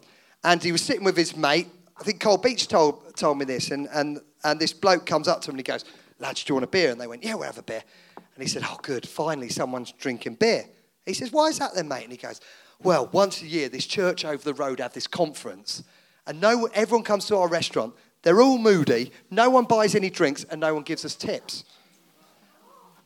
and 0.44 0.62
he 0.62 0.70
was 0.70 0.80
sitting 0.80 1.02
with 1.02 1.16
his 1.16 1.36
mate. 1.36 1.66
I 1.98 2.04
think 2.04 2.20
Cole 2.20 2.38
Beach 2.38 2.68
told, 2.68 3.16
told 3.16 3.36
me 3.36 3.44
this, 3.44 3.72
and, 3.72 3.88
and, 3.92 4.20
and 4.44 4.60
this 4.60 4.72
bloke 4.72 5.04
comes 5.04 5.26
up 5.26 5.40
to 5.42 5.50
him 5.50 5.54
and 5.54 5.58
he 5.58 5.64
goes, 5.64 5.84
Lads, 6.20 6.44
do 6.44 6.52
you 6.52 6.54
want 6.54 6.64
a 6.64 6.68
beer? 6.68 6.92
And 6.92 7.00
they 7.00 7.08
went, 7.08 7.24
Yeah, 7.24 7.34
we'll 7.34 7.46
have 7.46 7.58
a 7.58 7.62
beer. 7.62 7.82
And 8.16 8.42
he 8.42 8.48
said, 8.48 8.62
Oh, 8.64 8.78
good, 8.80 9.08
finally 9.08 9.48
someone's 9.48 9.90
drinking 9.90 10.34
beer. 10.36 10.66
He 11.04 11.14
says, 11.14 11.32
Why 11.32 11.48
is 11.48 11.58
that 11.58 11.74
then, 11.74 11.88
mate? 11.88 12.04
And 12.04 12.12
he 12.12 12.18
goes, 12.18 12.40
Well, 12.80 13.08
once 13.10 13.42
a 13.42 13.46
year, 13.46 13.68
this 13.68 13.86
church 13.86 14.24
over 14.24 14.44
the 14.44 14.54
road 14.54 14.78
have 14.78 14.92
this 14.92 15.08
conference, 15.08 15.82
and 16.28 16.40
no, 16.40 16.68
everyone 16.74 17.02
comes 17.02 17.26
to 17.26 17.36
our 17.36 17.48
restaurant 17.48 17.94
they're 18.22 18.40
all 18.40 18.58
moody. 18.58 19.12
No 19.30 19.50
one 19.50 19.64
buys 19.64 19.94
any 19.94 20.10
drinks 20.10 20.44
and 20.44 20.60
no 20.60 20.74
one 20.74 20.82
gives 20.82 21.04
us 21.04 21.14
tips. 21.14 21.64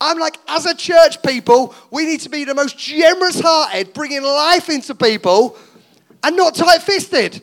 I'm 0.01 0.19
like, 0.19 0.37
as 0.47 0.65
a 0.65 0.75
church 0.75 1.21
people, 1.23 1.73
we 1.91 2.05
need 2.05 2.19
to 2.21 2.29
be 2.29 2.43
the 2.43 2.53
most 2.53 2.77
generous 2.77 3.39
hearted, 3.39 3.93
bringing 3.93 4.23
life 4.23 4.69
into 4.69 4.93
people 4.95 5.57
and 6.23 6.35
not 6.35 6.55
tight 6.55 6.81
fisted. 6.81 7.41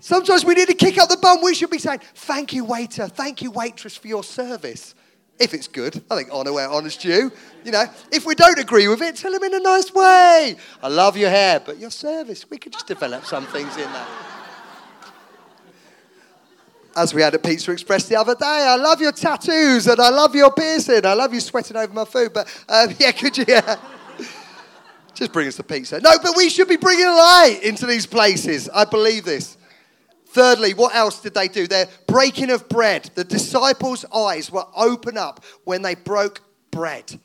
Sometimes 0.00 0.44
we 0.44 0.54
need 0.54 0.68
to 0.68 0.74
kick 0.74 0.98
up 0.98 1.08
the 1.08 1.16
bum. 1.16 1.42
We 1.42 1.54
should 1.54 1.70
be 1.70 1.78
saying, 1.78 2.00
Thank 2.14 2.52
you, 2.52 2.64
waiter. 2.64 3.08
Thank 3.08 3.42
you, 3.42 3.50
waitress, 3.50 3.96
for 3.96 4.08
your 4.08 4.24
service. 4.24 4.94
If 5.38 5.54
it's 5.54 5.68
good, 5.68 6.02
I 6.10 6.16
think 6.16 6.30
honour 6.30 6.52
where 6.52 6.68
honour's 6.68 6.96
due. 6.96 7.30
You 7.64 7.72
know, 7.72 7.84
if 8.10 8.26
we 8.26 8.34
don't 8.34 8.58
agree 8.58 8.88
with 8.88 9.02
it, 9.02 9.16
tell 9.16 9.32
them 9.32 9.42
in 9.44 9.54
a 9.54 9.60
nice 9.60 9.92
way. 9.92 10.56
I 10.82 10.88
love 10.88 11.16
your 11.16 11.30
hair, 11.30 11.60
but 11.60 11.78
your 11.78 11.90
service, 11.90 12.48
we 12.48 12.58
could 12.58 12.72
just 12.72 12.86
develop 12.86 13.24
some 13.24 13.46
things 13.46 13.76
in 13.76 13.84
that 13.84 14.31
as 16.96 17.14
we 17.14 17.22
had 17.22 17.34
at 17.34 17.42
Pizza 17.42 17.72
Express 17.72 18.08
the 18.08 18.16
other 18.16 18.34
day. 18.34 18.44
I 18.46 18.76
love 18.76 19.00
your 19.00 19.12
tattoos 19.12 19.86
and 19.86 20.00
I 20.00 20.10
love 20.10 20.34
your 20.34 20.52
piercing. 20.52 21.04
I 21.06 21.14
love 21.14 21.32
you 21.32 21.40
sweating 21.40 21.76
over 21.76 21.92
my 21.92 22.04
food. 22.04 22.32
But 22.32 22.48
um, 22.68 22.94
yeah, 22.98 23.12
could 23.12 23.36
you? 23.38 23.44
Yeah. 23.48 23.76
Just 25.14 25.32
bring 25.32 25.46
us 25.46 25.56
the 25.56 25.62
pizza. 25.62 26.00
No, 26.00 26.12
but 26.22 26.36
we 26.36 26.48
should 26.48 26.68
be 26.68 26.76
bringing 26.76 27.06
light 27.06 27.60
into 27.62 27.86
these 27.86 28.06
places. 28.06 28.68
I 28.68 28.84
believe 28.84 29.24
this. 29.24 29.58
Thirdly, 30.28 30.72
what 30.72 30.94
else 30.94 31.20
did 31.20 31.34
they 31.34 31.48
do? 31.48 31.66
Their 31.66 31.86
breaking 32.06 32.50
of 32.50 32.66
bread. 32.68 33.10
The 33.14 33.24
disciples' 33.24 34.06
eyes 34.14 34.50
were 34.50 34.64
open 34.74 35.18
up 35.18 35.44
when 35.64 35.82
they 35.82 35.94
broke 35.94 36.40
bread. 36.70 37.20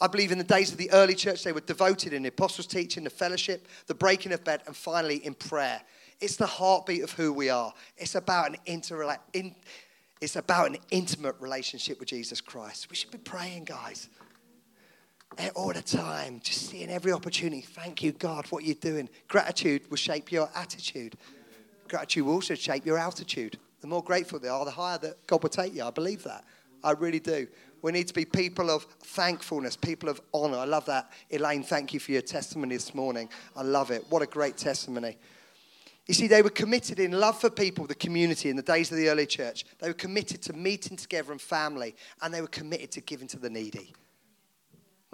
I 0.00 0.06
believe 0.06 0.32
in 0.32 0.38
the 0.38 0.44
days 0.44 0.70
of 0.70 0.76
the 0.76 0.90
early 0.92 1.14
church, 1.14 1.42
they 1.42 1.52
were 1.52 1.60
devoted 1.60 2.12
in 2.12 2.22
the 2.22 2.28
apostles' 2.28 2.66
teaching, 2.66 3.04
the 3.04 3.10
fellowship, 3.10 3.66
the 3.86 3.94
breaking 3.94 4.32
of 4.32 4.44
bread, 4.44 4.60
and 4.66 4.76
finally 4.76 5.16
in 5.24 5.32
prayer. 5.32 5.80
It's 6.24 6.36
the 6.36 6.46
heartbeat 6.46 7.02
of 7.02 7.12
who 7.12 7.34
we 7.34 7.50
are. 7.50 7.74
It's 7.98 8.14
about 8.14 8.48
an 8.48 8.56
inter- 8.64 9.18
in, 9.34 9.54
it's 10.22 10.36
about 10.36 10.70
an 10.70 10.78
intimate 10.90 11.36
relationship 11.38 12.00
with 12.00 12.08
Jesus 12.08 12.40
Christ. 12.40 12.88
We 12.88 12.96
should 12.96 13.10
be 13.10 13.18
praying, 13.18 13.64
guys. 13.64 14.08
All 15.54 15.74
the 15.74 15.82
time, 15.82 16.40
just 16.42 16.70
seeing 16.70 16.88
every 16.88 17.12
opportunity. 17.12 17.60
Thank 17.60 18.02
you, 18.02 18.12
God, 18.12 18.46
what 18.46 18.64
you're 18.64 18.74
doing. 18.74 19.10
Gratitude 19.28 19.90
will 19.90 19.98
shape 19.98 20.32
your 20.32 20.48
attitude. 20.54 21.18
Gratitude 21.88 22.24
will 22.24 22.32
also 22.32 22.54
shape 22.54 22.86
your 22.86 22.96
altitude. 22.96 23.58
The 23.82 23.86
more 23.86 24.02
grateful 24.02 24.38
they 24.38 24.48
are, 24.48 24.64
the 24.64 24.70
higher 24.70 24.96
that 24.96 25.26
God 25.26 25.42
will 25.42 25.50
take 25.50 25.74
you. 25.74 25.84
I 25.84 25.90
believe 25.90 26.24
that. 26.24 26.42
I 26.82 26.92
really 26.92 27.20
do. 27.20 27.46
We 27.82 27.92
need 27.92 28.08
to 28.08 28.14
be 28.14 28.24
people 28.24 28.70
of 28.70 28.84
thankfulness, 29.02 29.76
people 29.76 30.08
of 30.08 30.22
honor. 30.32 30.56
I 30.56 30.64
love 30.64 30.86
that. 30.86 31.12
Elaine, 31.30 31.62
thank 31.62 31.92
you 31.92 32.00
for 32.00 32.12
your 32.12 32.22
testimony 32.22 32.76
this 32.76 32.94
morning. 32.94 33.28
I 33.54 33.60
love 33.62 33.90
it. 33.90 34.06
What 34.08 34.22
a 34.22 34.26
great 34.26 34.56
testimony. 34.56 35.18
You 36.06 36.12
see, 36.12 36.26
they 36.26 36.42
were 36.42 36.50
committed 36.50 36.98
in 36.98 37.12
love 37.12 37.40
for 37.40 37.48
people, 37.48 37.86
the 37.86 37.94
community, 37.94 38.50
in 38.50 38.56
the 38.56 38.62
days 38.62 38.90
of 38.90 38.98
the 38.98 39.08
early 39.08 39.26
church. 39.26 39.64
They 39.78 39.88
were 39.88 39.94
committed 39.94 40.42
to 40.42 40.52
meeting 40.52 40.98
together 40.98 41.32
and 41.32 41.40
family, 41.40 41.96
and 42.20 42.32
they 42.32 42.42
were 42.42 42.46
committed 42.46 42.90
to 42.92 43.00
giving 43.00 43.28
to 43.28 43.38
the 43.38 43.48
needy. 43.48 43.94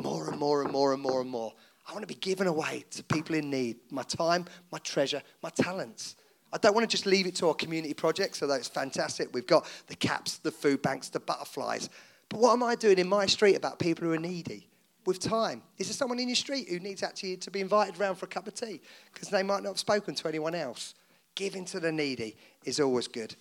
More 0.03 0.29
and 0.31 0.39
more 0.39 0.63
and 0.63 0.73
more 0.73 0.93
and 0.93 1.01
more 1.01 1.21
and 1.21 1.31
more. 1.31 1.53
I 1.89 1.93
want 1.93 2.03
to 2.03 2.09
be 2.09 2.19
given 2.19 2.47
away 2.47 2.85
to 2.91 3.05
people 3.05 3.37
in 3.37 3.51
need 3.51 3.77
my 3.91 4.03
time, 4.03 4.47
my 4.73 4.79
treasure, 4.79 5.23
my 5.43 5.51
talents. 5.51 6.17
I 6.53 6.59
don't 6.59 6.75
want 6.75 6.89
to 6.89 6.93
just 6.93 7.07
leave 7.07 7.27
it 7.27 7.37
to 7.37 7.49
our 7.49 7.55
community 7.55 7.95
projects, 7.95 8.43
although 8.43 8.55
it's 8.55 8.69
fantastic. 8.69 9.29
We've 9.33 9.47
got 9.47 9.67
the 9.87 9.95
caps, 9.95 10.39
the 10.39 10.51
food 10.51 10.83
banks, 10.83 11.09
the 11.09 11.21
butterflies. 11.21 11.89
But 12.29 12.41
what 12.41 12.53
am 12.53 12.63
I 12.63 12.75
doing 12.75 12.99
in 12.99 13.09
my 13.09 13.27
street 13.27 13.55
about 13.55 13.79
people 13.79 14.07
who 14.07 14.13
are 14.13 14.19
needy? 14.19 14.70
With 15.07 15.19
time. 15.19 15.63
Is 15.79 15.89
there 15.89 15.95
someone 15.95 16.19
in 16.19 16.29
your 16.29 16.37
street 16.37 16.69
who 16.69 16.79
needs 16.79 17.03
actually 17.03 17.37
to 17.39 17.51
be 17.51 17.61
invited 17.61 17.99
around 17.99 18.17
for 18.17 18.27
a 18.27 18.29
cup 18.29 18.47
of 18.47 18.55
tea? 18.55 18.81
Because 19.13 19.29
they 19.29 19.43
might 19.43 19.63
not 19.63 19.71
have 19.71 19.79
spoken 19.79 20.15
to 20.15 20.29
anyone 20.29 20.55
else. 20.55 20.95
Giving 21.35 21.65
to 21.67 21.81
the 21.81 21.91
needy 21.91 22.37
is 22.65 22.81
always 22.81 23.09
good. 23.09 23.35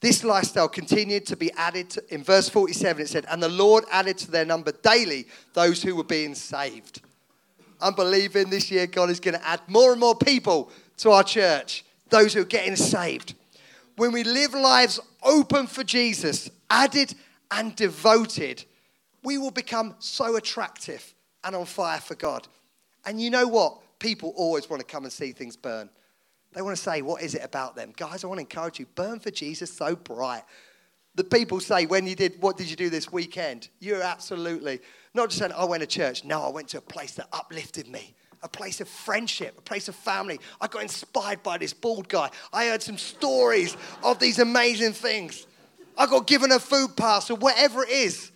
This 0.00 0.24
lifestyle 0.24 0.68
continued 0.68 1.26
to 1.26 1.36
be 1.36 1.52
added 1.52 1.90
to, 1.90 2.14
in 2.14 2.24
verse 2.24 2.48
47, 2.48 3.02
it 3.02 3.08
said, 3.08 3.24
And 3.30 3.40
the 3.40 3.48
Lord 3.48 3.84
added 3.90 4.18
to 4.18 4.30
their 4.30 4.44
number 4.44 4.72
daily 4.72 5.26
those 5.52 5.82
who 5.82 5.94
were 5.94 6.04
being 6.04 6.34
saved. 6.34 7.02
I'm 7.80 7.94
believing 7.94 8.50
this 8.50 8.70
year 8.70 8.86
God 8.86 9.10
is 9.10 9.20
going 9.20 9.38
to 9.38 9.46
add 9.46 9.60
more 9.68 9.92
and 9.92 10.00
more 10.00 10.16
people 10.16 10.70
to 10.98 11.10
our 11.10 11.22
church, 11.22 11.84
those 12.10 12.34
who 12.34 12.40
are 12.40 12.44
getting 12.44 12.76
saved. 12.76 13.34
When 13.96 14.10
we 14.10 14.24
live 14.24 14.54
lives 14.54 14.98
open 15.22 15.68
for 15.68 15.84
Jesus, 15.84 16.50
added 16.68 17.14
and 17.50 17.76
devoted, 17.76 18.64
we 19.22 19.38
will 19.38 19.50
become 19.50 19.94
so 19.98 20.36
attractive 20.36 21.14
and 21.44 21.54
on 21.54 21.66
fire 21.66 22.00
for 22.00 22.14
God. 22.14 22.46
And 23.04 23.20
you 23.20 23.30
know 23.30 23.46
what? 23.46 23.78
People 23.98 24.32
always 24.36 24.68
want 24.68 24.80
to 24.80 24.86
come 24.86 25.04
and 25.04 25.12
see 25.12 25.32
things 25.32 25.56
burn. 25.56 25.88
They 26.52 26.62
want 26.62 26.76
to 26.76 26.82
say, 26.82 27.02
What 27.02 27.22
is 27.22 27.34
it 27.34 27.42
about 27.44 27.76
them? 27.76 27.92
Guys, 27.96 28.24
I 28.24 28.26
want 28.26 28.38
to 28.38 28.42
encourage 28.42 28.78
you. 28.78 28.86
Burn 28.94 29.18
for 29.20 29.30
Jesus 29.30 29.72
so 29.72 29.96
bright. 29.96 30.42
The 31.14 31.24
people 31.24 31.60
say, 31.60 31.86
When 31.86 32.06
you 32.06 32.14
did, 32.14 32.40
what 32.40 32.56
did 32.56 32.68
you 32.68 32.76
do 32.76 32.90
this 32.90 33.12
weekend? 33.12 33.68
You're 33.80 34.02
absolutely 34.02 34.80
not 35.14 35.28
just 35.28 35.38
saying, 35.38 35.52
I 35.52 35.64
went 35.64 35.82
to 35.82 35.86
church. 35.86 36.24
No, 36.24 36.42
I 36.42 36.50
went 36.50 36.68
to 36.68 36.78
a 36.78 36.82
place 36.82 37.14
that 37.14 37.28
uplifted 37.32 37.88
me 37.88 38.14
a 38.42 38.48
place 38.48 38.80
of 38.80 38.88
friendship, 38.88 39.56
a 39.56 39.62
place 39.62 39.88
of 39.88 39.94
family. 39.94 40.40
I 40.60 40.66
got 40.66 40.82
inspired 40.82 41.42
by 41.42 41.58
this 41.58 41.72
bald 41.72 42.08
guy. 42.08 42.28
I 42.52 42.66
heard 42.66 42.82
some 42.82 42.98
stories 42.98 43.76
of 44.02 44.18
these 44.18 44.38
amazing 44.40 44.94
things. 44.94 45.46
I 45.96 46.06
got 46.06 46.26
given 46.26 46.50
a 46.50 46.58
food 46.58 46.96
pass 46.96 47.30
or 47.30 47.36
whatever 47.36 47.84
it 47.84 47.90
is. 47.90 48.31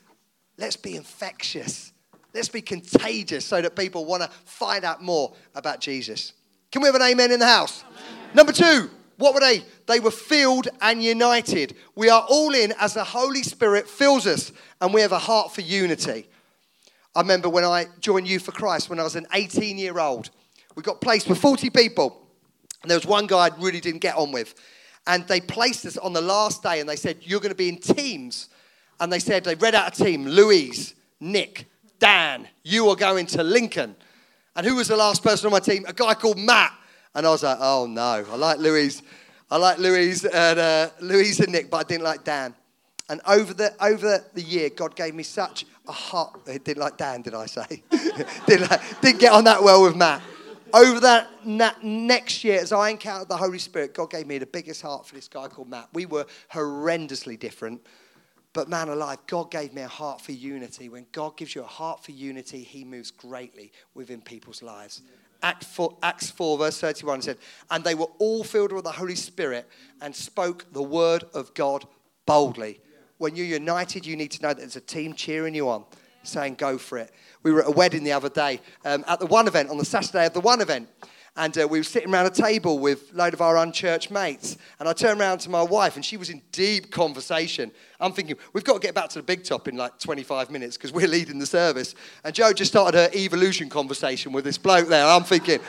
Let's 0.58 0.76
be 0.76 0.96
infectious. 0.96 1.92
Let's 2.34 2.48
be 2.48 2.60
contagious 2.60 3.44
so 3.44 3.60
that 3.62 3.76
people 3.76 4.04
want 4.04 4.22
to 4.22 4.28
find 4.44 4.84
out 4.84 5.02
more 5.02 5.34
about 5.54 5.80
Jesus. 5.80 6.32
Can 6.70 6.82
we 6.82 6.86
have 6.86 6.94
an 6.94 7.02
amen 7.02 7.32
in 7.32 7.40
the 7.40 7.46
house? 7.46 7.84
Amen. 7.88 8.34
Number 8.34 8.52
two, 8.52 8.90
what 9.18 9.34
were 9.34 9.40
they? 9.40 9.64
They 9.86 10.00
were 10.00 10.10
filled 10.10 10.68
and 10.80 11.02
united. 11.02 11.74
We 11.94 12.10
are 12.10 12.26
all 12.28 12.54
in 12.54 12.74
as 12.78 12.94
the 12.94 13.04
Holy 13.04 13.42
Spirit 13.42 13.88
fills 13.88 14.26
us, 14.26 14.52
and 14.80 14.92
we 14.92 15.00
have 15.00 15.12
a 15.12 15.18
heart 15.18 15.54
for 15.54 15.62
unity. 15.62 16.28
I 17.14 17.20
remember 17.20 17.48
when 17.48 17.64
I 17.64 17.86
joined 18.00 18.28
Youth 18.28 18.42
for 18.42 18.52
Christ 18.52 18.90
when 18.90 19.00
I 19.00 19.02
was 19.02 19.16
an 19.16 19.26
18 19.32 19.78
year 19.78 19.98
old. 19.98 20.30
We 20.74 20.82
got 20.82 21.00
placed 21.00 21.28
with 21.28 21.38
40 21.38 21.70
people, 21.70 22.28
and 22.82 22.90
there 22.90 22.98
was 22.98 23.06
one 23.06 23.26
guy 23.26 23.46
I 23.46 23.50
really 23.58 23.80
didn't 23.80 24.02
get 24.02 24.16
on 24.16 24.32
with. 24.32 24.54
And 25.06 25.26
they 25.26 25.40
placed 25.40 25.86
us 25.86 25.96
on 25.96 26.12
the 26.12 26.20
last 26.20 26.62
day, 26.62 26.80
and 26.80 26.88
they 26.88 26.96
said, 26.96 27.18
You're 27.22 27.40
going 27.40 27.50
to 27.50 27.56
be 27.56 27.70
in 27.70 27.78
teams. 27.78 28.48
And 29.00 29.12
they 29.12 29.18
said, 29.18 29.44
They 29.44 29.54
read 29.54 29.74
out 29.74 29.98
a 29.98 30.04
team 30.04 30.26
Louise, 30.26 30.94
Nick, 31.20 31.66
Dan, 31.98 32.48
you 32.62 32.88
are 32.88 32.96
going 32.96 33.26
to 33.26 33.42
Lincoln. 33.42 33.96
And 34.54 34.66
who 34.66 34.76
was 34.76 34.88
the 34.88 34.96
last 34.96 35.22
person 35.22 35.46
on 35.46 35.52
my 35.52 35.60
team? 35.60 35.84
A 35.86 35.92
guy 35.92 36.14
called 36.14 36.38
Matt. 36.38 36.72
And 37.14 37.26
I 37.26 37.30
was 37.30 37.42
like, 37.42 37.58
Oh 37.60 37.86
no, 37.86 38.24
I 38.30 38.36
like 38.36 38.58
Louise. 38.58 39.02
I 39.50 39.58
like 39.58 39.78
Louise 39.78 40.24
and 40.24 40.58
uh, 40.58 40.90
Louise 41.00 41.38
and 41.40 41.52
Nick, 41.52 41.70
but 41.70 41.78
I 41.78 41.82
didn't 41.84 42.04
like 42.04 42.24
Dan. 42.24 42.54
And 43.08 43.20
over 43.26 43.54
the, 43.54 43.72
over 43.80 44.24
the 44.34 44.42
year, 44.42 44.68
God 44.70 44.96
gave 44.96 45.14
me 45.14 45.22
such 45.22 45.64
a 45.86 45.92
heart. 45.92 46.40
It 46.46 46.64
didn't 46.64 46.80
like 46.82 46.96
Dan, 46.96 47.22
did 47.22 47.34
I 47.34 47.46
say? 47.46 47.84
didn't, 48.46 48.68
like, 48.68 49.00
didn't 49.00 49.20
get 49.20 49.32
on 49.32 49.44
that 49.44 49.62
well 49.62 49.84
with 49.84 49.94
Matt. 49.94 50.22
Over 50.74 50.98
that, 51.00 51.30
that 51.44 51.84
next 51.84 52.42
year, 52.42 52.60
as 52.60 52.72
I 52.72 52.90
encountered 52.90 53.28
the 53.28 53.36
Holy 53.36 53.60
Spirit, 53.60 53.94
God 53.94 54.10
gave 54.10 54.26
me 54.26 54.38
the 54.38 54.46
biggest 54.46 54.82
heart 54.82 55.06
for 55.06 55.14
this 55.14 55.28
guy 55.28 55.46
called 55.46 55.70
Matt. 55.70 55.88
We 55.92 56.06
were 56.06 56.26
horrendously 56.52 57.38
different. 57.38 57.86
But 58.56 58.68
man 58.68 58.88
alive, 58.88 59.18
God 59.26 59.50
gave 59.50 59.72
me 59.74 59.82
a 59.82 59.88
heart 59.88 60.20
for 60.20 60.32
unity. 60.32 60.88
When 60.88 61.06
God 61.12 61.36
gives 61.36 61.54
you 61.54 61.62
a 61.62 61.66
heart 61.66 62.02
for 62.02 62.12
unity, 62.12 62.62
He 62.62 62.84
moves 62.84 63.10
greatly 63.10 63.70
within 63.94 64.20
people's 64.20 64.62
lives. 64.62 65.02
Acts 65.42 65.66
4, 65.66 65.98
Acts 66.02 66.30
4, 66.30 66.58
verse 66.58 66.80
31 66.80 67.22
said, 67.22 67.38
And 67.70 67.84
they 67.84 67.94
were 67.94 68.08
all 68.18 68.42
filled 68.42 68.72
with 68.72 68.84
the 68.84 68.92
Holy 68.92 69.14
Spirit 69.14 69.68
and 70.00 70.16
spoke 70.16 70.72
the 70.72 70.82
word 70.82 71.24
of 71.34 71.52
God 71.54 71.86
boldly 72.24 72.80
when 73.18 73.36
you're 73.36 73.46
united, 73.46 74.04
you 74.04 74.16
need 74.16 74.30
to 74.32 74.42
know 74.42 74.48
that 74.48 74.58
there's 74.58 74.76
a 74.76 74.80
team 74.80 75.14
cheering 75.14 75.54
you 75.54 75.68
on, 75.68 75.84
saying, 76.22 76.56
go 76.56 76.78
for 76.78 76.98
it. 76.98 77.10
We 77.42 77.52
were 77.52 77.62
at 77.62 77.68
a 77.68 77.72
wedding 77.72 78.04
the 78.04 78.12
other 78.12 78.28
day 78.28 78.60
um, 78.84 79.04
at 79.08 79.20
the 79.20 79.26
one 79.26 79.48
event, 79.48 79.70
on 79.70 79.78
the 79.78 79.84
Saturday 79.84 80.26
of 80.26 80.32
the 80.32 80.40
one 80.40 80.60
event. 80.60 80.88
And 81.36 81.56
uh, 81.58 81.68
we 81.68 81.78
were 81.78 81.84
sitting 81.84 82.12
around 82.12 82.26
a 82.26 82.30
table 82.30 82.78
with 82.78 83.12
a 83.12 83.16
load 83.16 83.34
of 83.34 83.40
our 83.40 83.58
unchurched 83.58 84.10
mates. 84.10 84.56
And 84.80 84.88
I 84.88 84.92
turned 84.92 85.20
around 85.20 85.38
to 85.40 85.50
my 85.50 85.62
wife, 85.62 85.96
and 85.96 86.04
she 86.04 86.16
was 86.16 86.30
in 86.30 86.40
deep 86.52 86.90
conversation. 86.90 87.70
I'm 88.00 88.12
thinking, 88.12 88.36
we've 88.52 88.64
got 88.64 88.74
to 88.74 88.78
get 88.80 88.94
back 88.94 89.10
to 89.10 89.18
the 89.18 89.22
big 89.22 89.44
top 89.44 89.68
in 89.68 89.76
like 89.76 89.98
25 89.98 90.50
minutes 90.50 90.76
because 90.76 90.92
we're 90.92 91.08
leading 91.08 91.38
the 91.38 91.46
service. 91.46 91.94
And 92.24 92.34
Joe 92.34 92.52
just 92.52 92.72
started 92.72 92.98
her 92.98 93.10
evolution 93.14 93.68
conversation 93.68 94.32
with 94.32 94.44
this 94.44 94.56
bloke 94.58 94.88
there. 94.88 95.06
I'm 95.06 95.24
thinking, 95.24 95.60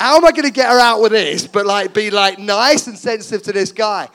how 0.00 0.16
am 0.16 0.24
I 0.24 0.32
going 0.32 0.44
to 0.44 0.50
get 0.50 0.68
her 0.68 0.80
out 0.80 1.00
with 1.00 1.12
this, 1.12 1.46
but 1.46 1.64
like 1.64 1.94
be 1.94 2.10
like 2.10 2.38
nice 2.38 2.88
and 2.88 2.98
sensitive 2.98 3.44
to 3.44 3.52
this 3.52 3.70
guy? 3.70 4.08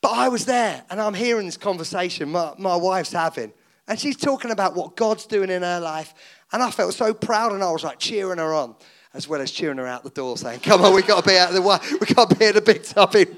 But 0.00 0.12
I 0.12 0.28
was 0.28 0.46
there 0.46 0.82
and 0.90 1.00
I'm 1.00 1.14
hearing 1.14 1.46
this 1.46 1.56
conversation 1.56 2.30
my, 2.30 2.54
my 2.58 2.76
wife's 2.76 3.12
having. 3.12 3.52
And 3.88 3.98
she's 3.98 4.16
talking 4.16 4.50
about 4.50 4.74
what 4.74 4.96
God's 4.96 5.26
doing 5.26 5.50
in 5.50 5.62
her 5.62 5.80
life. 5.80 6.14
And 6.52 6.62
I 6.62 6.70
felt 6.70 6.94
so 6.94 7.14
proud 7.14 7.52
and 7.52 7.62
I 7.62 7.70
was 7.70 7.84
like 7.84 7.98
cheering 7.98 8.38
her 8.38 8.52
on, 8.52 8.74
as 9.14 9.28
well 9.28 9.40
as 9.40 9.50
cheering 9.50 9.78
her 9.78 9.86
out 9.86 10.04
the 10.04 10.10
door, 10.10 10.36
saying, 10.36 10.60
Come 10.60 10.82
on, 10.82 10.94
we've 10.94 11.06
got 11.06 11.22
to 11.22 11.28
be 11.28 11.36
out 11.36 11.48
of 11.48 11.54
the 11.54 11.62
way. 11.62 11.78
Got 12.14 12.30
to 12.30 12.36
be 12.36 12.46
at 12.46 12.54
the 12.54 12.60
big 12.60 12.82
top 12.82 13.14
in, 13.14 13.28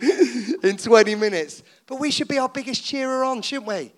in 0.62 0.76
20 0.76 1.14
minutes. 1.14 1.62
But 1.86 2.00
we 2.00 2.10
should 2.10 2.28
be 2.28 2.38
our 2.38 2.48
biggest 2.48 2.84
cheerer 2.84 3.24
on, 3.24 3.42
shouldn't 3.42 3.66
we? 3.66 3.92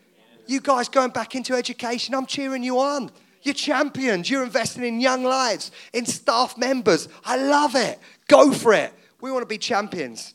You 0.46 0.60
guys 0.60 0.88
going 0.88 1.10
back 1.10 1.34
into 1.34 1.54
education, 1.54 2.14
I'm 2.14 2.26
cheering 2.26 2.62
you 2.62 2.78
on. 2.78 3.10
You're 3.42 3.54
champions. 3.54 4.28
You're 4.30 4.42
investing 4.42 4.84
in 4.84 5.00
young 5.00 5.22
lives, 5.22 5.70
in 5.92 6.06
staff 6.06 6.56
members. 6.56 7.08
I 7.24 7.36
love 7.36 7.74
it. 7.76 7.98
Go 8.26 8.52
for 8.52 8.72
it. 8.72 8.92
We 9.20 9.30
want 9.30 9.42
to 9.42 9.46
be 9.46 9.58
champions. 9.58 10.34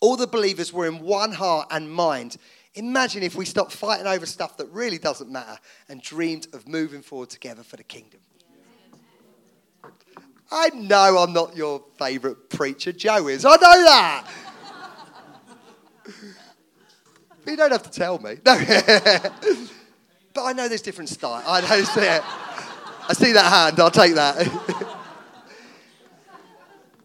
All 0.00 0.16
the 0.16 0.26
believers 0.26 0.72
were 0.72 0.86
in 0.86 1.00
one 1.00 1.32
heart 1.32 1.68
and 1.70 1.90
mind. 1.90 2.36
Imagine 2.74 3.22
if 3.22 3.36
we 3.36 3.44
stopped 3.44 3.72
fighting 3.72 4.06
over 4.06 4.26
stuff 4.26 4.56
that 4.58 4.66
really 4.70 4.98
doesn't 4.98 5.30
matter 5.30 5.58
and 5.88 6.02
dreamed 6.02 6.48
of 6.52 6.68
moving 6.68 7.02
forward 7.02 7.30
together 7.30 7.62
for 7.62 7.76
the 7.76 7.84
kingdom. 7.84 8.20
I 10.56 10.68
know 10.68 11.18
I'm 11.18 11.32
not 11.32 11.56
your 11.56 11.82
favourite 11.98 12.48
preacher. 12.48 12.92
Joe 12.92 13.26
is. 13.26 13.44
I 13.44 13.56
know 13.56 13.58
that. 13.58 14.24
but 17.44 17.50
you 17.50 17.56
don't 17.56 17.72
have 17.72 17.82
to 17.82 17.90
tell 17.90 18.20
me. 18.20 18.36
No. 18.46 18.56
but 20.32 20.44
I 20.44 20.52
know 20.52 20.68
there's 20.68 20.80
different 20.80 21.10
style. 21.10 21.42
I 21.44 21.60
know. 21.60 21.66
I 21.66 23.12
see 23.14 23.32
that 23.32 23.52
hand. 23.52 23.80
I'll 23.80 23.90
take 23.90 24.14
that. 24.14 24.94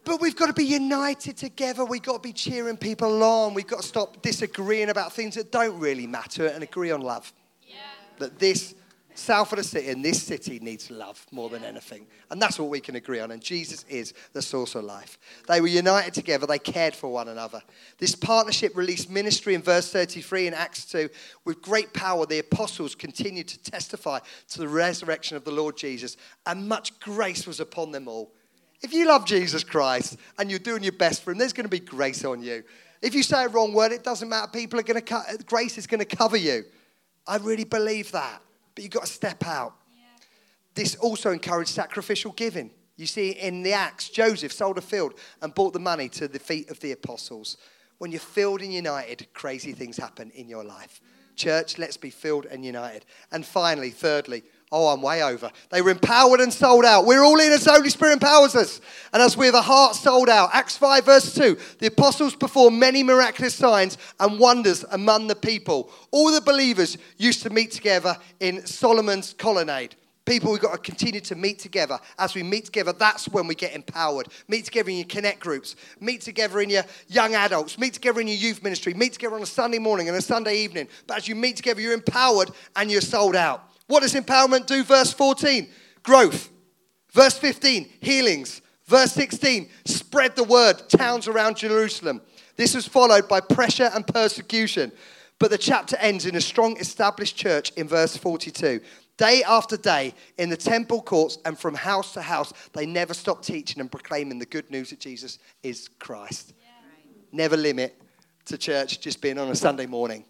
But 0.05 0.21
we've 0.21 0.35
got 0.35 0.47
to 0.47 0.53
be 0.53 0.65
united 0.65 1.38
together. 1.38 1.85
We've 1.85 2.01
got 2.01 2.13
to 2.13 2.19
be 2.27 2.33
cheering 2.33 2.77
people 2.77 3.21
on. 3.21 3.53
We've 3.53 3.67
got 3.67 3.81
to 3.81 3.88
stop 3.88 4.23
disagreeing 4.23 4.89
about 4.89 5.13
things 5.13 5.35
that 5.35 5.51
don't 5.51 5.79
really 5.79 6.07
matter 6.07 6.47
and 6.47 6.63
agree 6.63 6.89
on 6.89 7.01
love. 7.01 7.31
Yeah. 7.62 7.75
That 8.17 8.39
this 8.39 8.73
south 9.19 9.51
of 9.51 9.58
the 9.58 9.63
city 9.63 9.89
and 9.89 10.03
this 10.03 10.21
city 10.23 10.60
needs 10.60 10.89
love 10.89 11.25
more 11.32 11.49
than 11.49 11.63
anything. 11.63 12.08
And 12.32 12.41
that's 12.41 12.58
what 12.58 12.69
we 12.69 12.79
can 12.79 12.95
agree 12.95 13.19
on. 13.19 13.32
And 13.32 13.41
Jesus 13.41 13.86
is 13.89 14.13
the 14.34 14.41
source 14.41 14.75
of 14.75 14.86
life. 14.86 15.19
They 15.47 15.62
were 15.62 15.67
united 15.67 16.13
together, 16.13 16.47
they 16.47 16.60
cared 16.60 16.95
for 16.95 17.12
one 17.12 17.27
another. 17.27 17.62
This 17.97 18.15
partnership 18.15 18.75
released 18.75 19.10
ministry 19.10 19.53
in 19.53 19.62
verse 19.62 19.91
33 19.91 20.47
in 20.47 20.53
Acts 20.53 20.86
2. 20.86 21.10
With 21.45 21.62
great 21.62 21.93
power, 21.93 22.25
the 22.25 22.39
apostles 22.39 22.95
continued 22.95 23.47
to 23.49 23.71
testify 23.71 24.19
to 24.49 24.60
the 24.60 24.67
resurrection 24.67 25.38
of 25.38 25.43
the 25.43 25.51
Lord 25.51 25.77
Jesus, 25.77 26.17
and 26.45 26.67
much 26.67 26.99
grace 26.99 27.45
was 27.45 27.60
upon 27.60 27.91
them 27.91 28.08
all. 28.08 28.32
If 28.82 28.93
you 28.93 29.08
love 29.08 29.25
Jesus 29.25 29.63
Christ 29.63 30.17
and 30.38 30.49
you're 30.49 30.60
doing 30.60 30.84
your 30.84 30.93
best 30.93 31.23
for 31.23 31.32
him, 31.32 31.38
there's 31.38 31.53
going 31.53 31.65
to 31.65 31.69
be 31.69 31.79
grace 31.79 32.23
on 32.23 32.41
you. 32.41 32.63
If 33.01 33.13
you 33.13 33.23
say 33.23 33.45
a 33.45 33.47
wrong 33.49 33.73
word, 33.73 33.91
it 33.91 34.03
doesn't 34.03 34.27
matter. 34.27 34.49
People 34.51 34.79
are 34.79 34.84
going 34.84 34.95
to, 34.95 35.01
cut 35.01 35.45
grace 35.45 35.77
is 35.77 35.88
going 35.88 35.99
to 35.99 36.15
cover 36.15 36.38
you. 36.38 36.63
I 37.27 37.38
really 37.38 37.63
believe 37.63 38.12
that. 38.12 38.41
But 38.75 38.84
you've 38.84 38.93
got 38.93 39.05
to 39.05 39.12
step 39.12 39.45
out. 39.45 39.73
Yeah. 39.91 40.03
This 40.75 40.95
also 40.95 41.32
encouraged 41.32 41.71
sacrificial 41.71 42.32
giving. 42.32 42.71
You 42.95 43.05
see, 43.05 43.32
in 43.32 43.63
the 43.63 43.73
Acts, 43.73 44.10
Joseph 44.10 44.51
sold 44.51 44.77
a 44.77 44.82
field 44.82 45.13
and 45.41 45.55
brought 45.55 45.73
the 45.73 45.79
money 45.79 46.10
to 46.10 46.27
the 46.27 46.39
feet 46.39 46.69
of 46.69 46.79
the 46.82 46.91
apostles. 46.91 47.58
When 47.97 48.12
you're 48.12 48.19
filled 48.19 48.62
and 48.62 48.73
united, 48.73 49.27
crazy 49.34 49.71
things 49.71 49.97
happen 49.97 50.32
in 50.32 50.49
your 50.49 50.63
life. 50.63 50.99
Church, 51.36 51.77
let's 51.77 51.95
be 51.95 52.10
filled 52.10 52.45
and 52.45 52.65
united. 52.65 53.05
And 53.32 53.45
finally, 53.45 53.91
thirdly, 53.91 54.43
Oh, 54.71 54.89
I'm 54.89 55.01
way 55.01 55.23
over. 55.23 55.51
They 55.71 55.82
were 55.82 55.89
empowered 55.89 56.41
and 56.41 56.53
sold 56.53 56.86
out. 56.86 57.05
We're 57.05 57.23
all 57.23 57.39
in 57.39 57.51
as 57.51 57.63
the 57.63 57.71
Holy 57.71 57.89
Spirit 57.89 58.13
empowers 58.13 58.55
us. 58.55 58.82
And 59.12 59.21
as 59.21 59.36
we 59.36 59.47
have 59.47 59.55
a 59.55 59.63
heart 59.63 59.95
sold 59.95 60.29
out, 60.29 60.51
Acts 60.53 60.77
5, 60.77 61.05
verse 61.05 61.34
2, 61.34 61.58
the 61.79 61.88
apostles 61.88 62.36
performed 62.36 62.77
many 62.77 63.01
miraculous 63.01 63.55
signs 63.55 63.97
and 64.19 64.39
wonders 64.39 64.86
among 64.91 65.25
the 65.25 65.36
people. 65.36 65.89
All 66.12 66.32
the 66.32 66.41
believers 66.41 66.99
used 67.17 67.41
to 67.43 67.49
meet 67.49 67.71
together 67.71 68.15
in 68.39 68.63
Solomon's 68.67 69.34
colonnade. 69.34 69.95
People, 70.29 70.51
we've 70.51 70.62
got 70.62 70.73
to 70.73 70.77
continue 70.77 71.21
to 71.21 71.34
meet 71.34 71.58
together. 71.58 71.97
As 72.19 72.36
we 72.36 72.43
meet 72.43 72.65
together, 72.65 72.93
that's 72.93 73.27
when 73.27 73.47
we 73.47 73.55
get 73.55 73.73
empowered. 73.73 74.27
Meet 74.47 74.65
together 74.65 74.91
in 74.91 74.97
your 74.97 75.08
connect 75.08 75.39
groups, 75.39 75.75
meet 75.99 76.21
together 76.21 76.60
in 76.60 76.69
your 76.69 76.84
young 77.08 77.34
adults, 77.34 77.79
meet 77.79 77.95
together 77.95 78.21
in 78.21 78.27
your 78.27 78.38
youth 78.38 78.62
ministry, 78.62 78.93
meet 78.93 79.13
together 79.13 79.36
on 79.36 79.41
a 79.41 79.47
Sunday 79.47 79.79
morning 79.79 80.08
and 80.08 80.15
a 80.15 80.21
Sunday 80.21 80.58
evening. 80.58 80.88
But 81.08 81.17
as 81.17 81.27
you 81.27 81.34
meet 81.34 81.55
together, 81.55 81.82
you're 81.82 81.93
empowered 81.93 82.51
and 82.75 82.91
you're 82.91 83.01
sold 83.01 83.36
out. 83.36 83.68
What 83.89 84.04
does 84.04 84.13
empowerment 84.13 84.67
do? 84.67 84.84
Verse 84.84 85.12
14 85.12 85.67
growth. 86.04 86.52
Verse 87.12 87.36
15 87.39 87.89
healings. 88.02 88.62
Verse 88.86 89.12
16 89.13 89.67
spread 89.86 90.36
the 90.36 90.43
word, 90.43 90.88
towns 90.89 91.28
around 91.28 91.58
Jerusalem. 91.58 92.21
This 92.56 92.75
was 92.75 92.88
followed 92.88 93.28
by 93.28 93.41
pressure 93.41 93.89
and 93.93 94.06
persecution. 94.06 94.91
But 95.39 95.49
the 95.49 95.58
chapter 95.58 95.97
ends 95.97 96.28
in 96.28 96.36
a 96.36 96.41
strong 96.41 96.78
established 96.78 97.36
church 97.36 97.71
in 97.78 97.88
verse 97.88 98.15
42. 98.15 98.80
Day 99.17 99.41
after 99.43 99.75
day, 99.75 100.13
in 100.38 100.49
the 100.49 100.58
temple 100.58 101.02
courts 101.02 101.39
and 101.43 101.58
from 101.58 101.73
house 101.73 102.13
to 102.13 102.21
house, 102.21 102.54
they 102.73 102.86
never 102.86 103.15
stopped 103.15 103.43
teaching 103.43 103.82
and 103.82 103.91
proclaiming 103.91 104.38
the 104.38 104.45
good 104.45 104.69
news 104.69 104.91
that 104.91 104.99
Jesus 104.99 105.39
is 105.63 105.89
Christ. 105.97 106.54
Yeah. 106.60 106.67
Never 107.32 107.58
limit 107.58 107.99
to 108.45 108.58
church 108.58 109.02
just 109.02 109.19
being 109.19 109.39
on 109.39 109.49
a 109.49 109.56
Sunday 109.56 109.88
morning. 109.88 110.25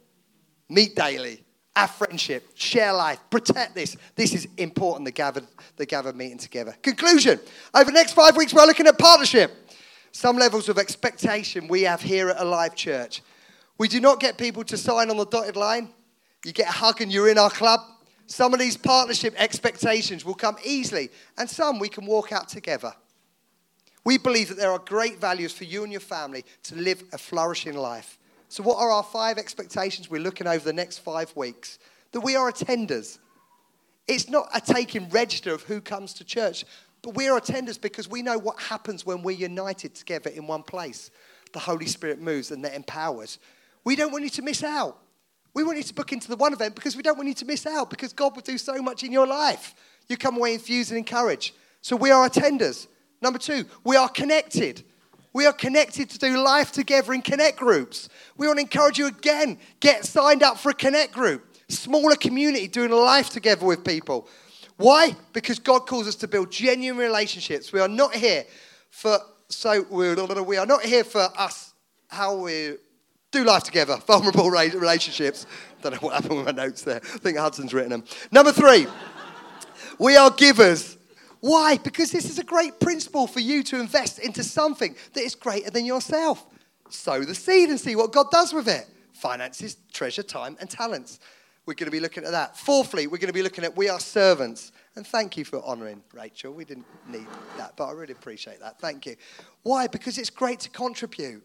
Meet 0.69 0.95
daily, 0.95 1.43
have 1.79 1.91
friendship, 1.91 2.49
share 2.55 2.93
life, 2.93 3.19
protect 3.29 3.75
this. 3.75 3.95
This 4.15 4.33
is 4.33 4.47
important, 4.57 5.05
the 5.05 5.11
gathered, 5.11 5.47
the 5.77 5.85
gathered 5.85 6.15
meeting 6.15 6.37
together. 6.37 6.75
Conclusion 6.81 7.39
over 7.73 7.85
the 7.85 7.91
next 7.91 8.13
five 8.13 8.35
weeks, 8.35 8.53
we're 8.53 8.65
looking 8.65 8.87
at 8.87 8.97
partnership. 8.97 9.51
Some 10.11 10.37
levels 10.37 10.69
of 10.69 10.77
expectation 10.77 11.67
we 11.67 11.83
have 11.83 12.01
here 12.01 12.29
at 12.29 12.41
Alive 12.41 12.75
Church. 12.75 13.21
We 13.77 13.87
do 13.87 13.99
not 14.01 14.19
get 14.19 14.37
people 14.37 14.63
to 14.65 14.77
sign 14.77 15.09
on 15.09 15.17
the 15.17 15.25
dotted 15.25 15.55
line. 15.55 15.89
You 16.43 16.51
get 16.51 16.67
a 16.67 16.71
hug 16.71 17.01
and 17.01 17.11
you're 17.11 17.29
in 17.29 17.37
our 17.37 17.49
club. 17.49 17.79
Some 18.27 18.53
of 18.53 18.59
these 18.59 18.77
partnership 18.77 19.33
expectations 19.37 20.23
will 20.23 20.35
come 20.35 20.57
easily, 20.63 21.09
and 21.37 21.49
some 21.49 21.79
we 21.79 21.89
can 21.89 22.05
walk 22.05 22.31
out 22.31 22.49
together. 22.49 22.93
We 24.03 24.17
believe 24.17 24.49
that 24.49 24.57
there 24.57 24.71
are 24.71 24.79
great 24.79 25.19
values 25.19 25.53
for 25.53 25.63
you 25.63 25.83
and 25.83 25.91
your 25.91 26.01
family 26.01 26.45
to 26.63 26.75
live 26.75 27.03
a 27.13 27.17
flourishing 27.17 27.75
life. 27.75 28.17
So, 28.49 28.63
what 28.63 28.79
are 28.79 28.89
our 28.89 29.03
five 29.03 29.37
expectations 29.37 30.09
we're 30.09 30.21
looking 30.21 30.47
over 30.47 30.65
the 30.65 30.73
next 30.73 30.99
five 30.99 31.33
weeks? 31.35 31.77
That 32.11 32.21
we 32.21 32.35
are 32.35 32.51
attenders. 32.51 33.19
It's 34.07 34.27
not 34.27 34.49
a 34.55 34.59
taking 34.59 35.07
register 35.09 35.53
of 35.53 35.61
who 35.63 35.79
comes 35.79 36.13
to 36.15 36.23
church, 36.23 36.65
but 37.03 37.15
we 37.15 37.29
are 37.29 37.39
attenders 37.39 37.79
because 37.79 38.09
we 38.09 38.23
know 38.23 38.39
what 38.39 38.59
happens 38.59 39.05
when 39.05 39.21
we're 39.21 39.37
united 39.37 39.93
together 39.93 40.31
in 40.31 40.47
one 40.47 40.63
place. 40.63 41.11
The 41.53 41.59
Holy 41.59 41.85
Spirit 41.85 42.19
moves 42.19 42.49
and 42.49 42.65
that 42.65 42.73
empowers. 42.73 43.37
We 43.83 43.95
don't 43.95 44.11
want 44.11 44.23
you 44.23 44.31
to 44.31 44.41
miss 44.41 44.63
out. 44.63 44.97
We 45.53 45.63
want 45.63 45.77
you 45.77 45.83
to 45.83 45.93
book 45.93 46.11
into 46.11 46.27
the 46.27 46.35
one 46.35 46.53
event 46.53 46.73
because 46.73 46.95
we 46.95 47.03
don't 47.03 47.17
want 47.17 47.27
you 47.27 47.35
to 47.35 47.45
miss 47.45 47.67
out 47.67 47.91
because 47.91 48.13
God 48.13 48.35
will 48.35 48.41
do 48.41 48.57
so 48.57 48.81
much 48.81 49.03
in 49.03 49.11
your 49.11 49.27
life. 49.27 49.75
You 50.07 50.17
come 50.17 50.37
away 50.37 50.55
infused 50.55 50.89
and 50.89 50.97
encouraged. 50.97 51.53
So 51.81 51.95
we 51.95 52.09
are 52.09 52.27
attenders. 52.27 52.87
Number 53.21 53.37
two, 53.37 53.65
we 53.83 53.95
are 53.95 54.09
connected. 54.09 54.83
We 55.33 55.45
are 55.45 55.53
connected 55.53 56.09
to 56.09 56.17
do 56.17 56.43
life 56.43 56.71
together 56.71 57.13
in 57.13 57.21
connect 57.21 57.57
groups. 57.57 58.09
We 58.37 58.47
want 58.47 58.57
to 58.57 58.61
encourage 58.61 58.97
you 58.97 59.07
again, 59.07 59.59
get 59.79 60.05
signed 60.05 60.43
up 60.43 60.57
for 60.57 60.69
a 60.69 60.73
connect 60.73 61.13
group. 61.13 61.45
Smaller 61.69 62.15
community 62.15 62.67
doing 62.67 62.91
life 62.91 63.29
together 63.29 63.65
with 63.65 63.83
people. 63.83 64.27
Why? 64.77 65.15
Because 65.33 65.59
God 65.59 65.81
calls 65.81 66.07
us 66.07 66.15
to 66.15 66.27
build 66.27 66.51
genuine 66.51 66.97
relationships. 66.97 67.71
We 67.71 67.79
are 67.79 67.87
not 67.87 68.15
here 68.15 68.45
for 68.89 69.19
so 69.49 69.83
we 69.89 70.57
are 70.57 70.65
not 70.65 70.83
here 70.83 71.03
for 71.03 71.27
us 71.35 71.73
how 72.07 72.35
we 72.35 72.75
do 73.31 73.43
life 73.43 73.63
together, 73.63 73.97
vulnerable 74.07 74.49
relationships. 74.49 75.45
Don't 75.81 75.93
know 75.93 75.99
what 75.99 76.13
happened 76.13 76.37
with 76.37 76.45
my 76.45 76.51
notes 76.51 76.83
there. 76.83 76.97
I 76.97 77.17
think 77.17 77.37
Hudson's 77.37 77.73
written 77.73 77.91
them. 77.91 78.03
Number 78.31 78.51
three, 78.51 78.87
we 79.97 80.17
are 80.17 80.31
givers. 80.31 80.97
Why? 81.41 81.77
Because 81.77 82.11
this 82.11 82.29
is 82.29 82.39
a 82.39 82.43
great 82.43 82.79
principle 82.79 83.27
for 83.27 83.39
you 83.39 83.63
to 83.63 83.79
invest 83.79 84.19
into 84.19 84.43
something 84.43 84.95
that 85.13 85.21
is 85.21 85.35
greater 85.35 85.69
than 85.69 85.85
yourself. 85.85 86.45
Sow 86.89 87.23
the 87.23 87.35
seed 87.35 87.69
and 87.69 87.79
see 87.79 87.95
what 87.95 88.11
God 88.11 88.31
does 88.31 88.53
with 88.53 88.67
it. 88.67 88.87
Finances, 89.13 89.77
treasure, 89.93 90.23
time, 90.23 90.57
and 90.59 90.69
talents. 90.69 91.19
We're 91.65 91.75
going 91.75 91.85
to 91.85 91.91
be 91.91 91.99
looking 91.99 92.23
at 92.23 92.31
that. 92.31 92.57
Fourthly, 92.57 93.07
we're 93.07 93.17
going 93.17 93.27
to 93.27 93.33
be 93.33 93.43
looking 93.43 93.63
at 93.63 93.77
we 93.77 93.89
are 93.89 93.99
servants. 93.99 94.71
And 94.95 95.05
thank 95.05 95.37
you 95.37 95.45
for 95.45 95.63
honouring 95.63 96.01
Rachel. 96.13 96.51
We 96.51 96.65
didn't 96.65 96.87
need 97.07 97.27
that, 97.57 97.73
but 97.75 97.85
I 97.85 97.91
really 97.91 98.13
appreciate 98.13 98.59
that. 98.59 98.79
Thank 98.79 99.05
you. 99.05 99.15
Why? 99.63 99.87
Because 99.87 100.17
it's 100.17 100.31
great 100.31 100.59
to 100.61 100.69
contribute. 100.69 101.43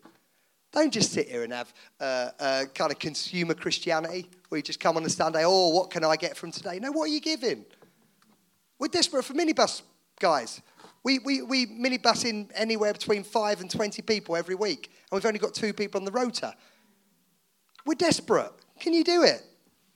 Don't 0.73 0.93
just 0.93 1.13
sit 1.13 1.29
here 1.29 1.45
and 1.45 1.53
have 1.53 1.73
uh, 2.01 2.31
uh, 2.41 2.65
kind 2.75 2.91
of 2.91 2.99
consumer 2.99 3.55
Christianity 3.55 4.29
where 4.49 4.59
you 4.59 4.63
just 4.63 4.81
come 4.81 4.97
on 4.97 5.05
a 5.05 5.09
Sunday, 5.09 5.45
oh, 5.45 5.69
what 5.69 5.91
can 5.91 6.05
I 6.05 6.17
get 6.17 6.37
from 6.37 6.51
today? 6.51 6.81
No, 6.81 6.91
what 6.91 7.05
are 7.05 7.13
you 7.13 7.21
giving? 7.21 7.65
We're 8.79 8.89
desperate 8.89 9.25
for 9.25 9.35
minibus 9.35 9.83
guys. 10.21 10.61
We, 11.03 11.19
we, 11.19 11.43
we 11.43 11.67
minibus 11.67 12.25
in 12.25 12.49
anywhere 12.55 12.93
between 12.93 13.25
five 13.25 13.61
and 13.61 13.71
20 13.71 14.03
people 14.03 14.37
every 14.37 14.55
week, 14.55 14.91
and 15.11 15.17
we've 15.17 15.27
only 15.27 15.39
got 15.39 15.55
two 15.55 15.73
people 15.73 16.01
on 16.01 16.05
the 16.05 16.13
rota. 16.13 16.55
We're 17.85 17.95
desperate. 17.95 18.53
Can 18.81 18.95
you 18.95 19.05
do 19.05 19.23
it? 19.23 19.43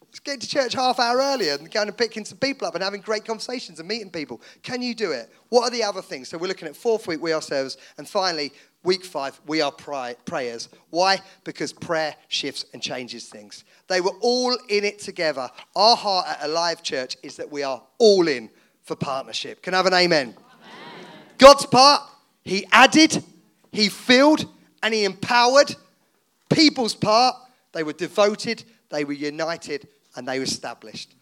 Let's 0.02 0.20
get 0.20 0.40
to 0.40 0.48
church 0.48 0.72
half 0.74 0.98
hour 0.98 1.18
earlier 1.18 1.54
and 1.54 1.70
going 1.70 1.88
and 1.88 1.96
picking 1.96 2.24
some 2.24 2.38
people 2.38 2.66
up 2.66 2.74
and 2.74 2.82
having 2.82 3.02
great 3.02 3.26
conversations 3.26 3.78
and 3.78 3.86
meeting 3.88 4.10
people. 4.10 4.40
Can 4.62 4.80
you 4.80 4.94
do 4.94 5.12
it? 5.12 5.30
What 5.50 5.64
are 5.64 5.70
the 5.70 5.82
other 5.82 6.00
things? 6.00 6.28
So 6.28 6.38
we're 6.38 6.48
looking 6.48 6.68
at 6.68 6.76
fourth 6.76 7.06
week, 7.06 7.20
we 7.22 7.32
are 7.32 7.42
servers, 7.42 7.76
and 7.98 8.08
finally, 8.08 8.52
Week 8.84 9.04
five, 9.04 9.40
we 9.46 9.60
are 9.60 9.72
prayers. 9.72 10.68
Why? 10.90 11.20
Because 11.42 11.72
prayer 11.72 12.14
shifts 12.28 12.64
and 12.72 12.80
changes 12.80 13.28
things. 13.28 13.64
They 13.88 14.00
were 14.00 14.14
all 14.20 14.56
in 14.68 14.84
it 14.84 15.00
together. 15.00 15.50
Our 15.74 15.96
heart 15.96 16.26
at 16.28 16.44
Alive 16.44 16.84
Church 16.84 17.16
is 17.24 17.36
that 17.36 17.50
we 17.50 17.64
are 17.64 17.82
all 17.98 18.28
in 18.28 18.48
for 18.88 18.96
partnership. 18.96 19.62
Can 19.62 19.74
I 19.74 19.76
have 19.76 19.86
an 19.86 19.94
amen? 19.94 20.28
amen? 20.28 20.34
God's 21.36 21.66
part, 21.66 22.02
He 22.42 22.66
added, 22.72 23.22
He 23.70 23.88
filled, 23.88 24.46
and 24.82 24.92
He 24.92 25.04
empowered. 25.04 25.76
People's 26.48 26.94
part, 26.94 27.36
they 27.72 27.82
were 27.82 27.92
devoted, 27.92 28.64
they 28.88 29.04
were 29.04 29.12
united, 29.12 29.86
and 30.16 30.26
they 30.26 30.38
were 30.38 30.44
established. 30.44 31.14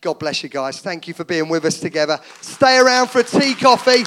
God 0.00 0.18
bless 0.18 0.42
you 0.42 0.48
guys. 0.48 0.80
Thank 0.80 1.06
you 1.06 1.14
for 1.14 1.22
being 1.22 1.48
with 1.48 1.64
us 1.64 1.78
together. 1.78 2.18
Stay 2.40 2.76
around 2.76 3.08
for 3.08 3.20
a 3.20 3.24
tea, 3.24 3.54
coffee. 3.54 4.02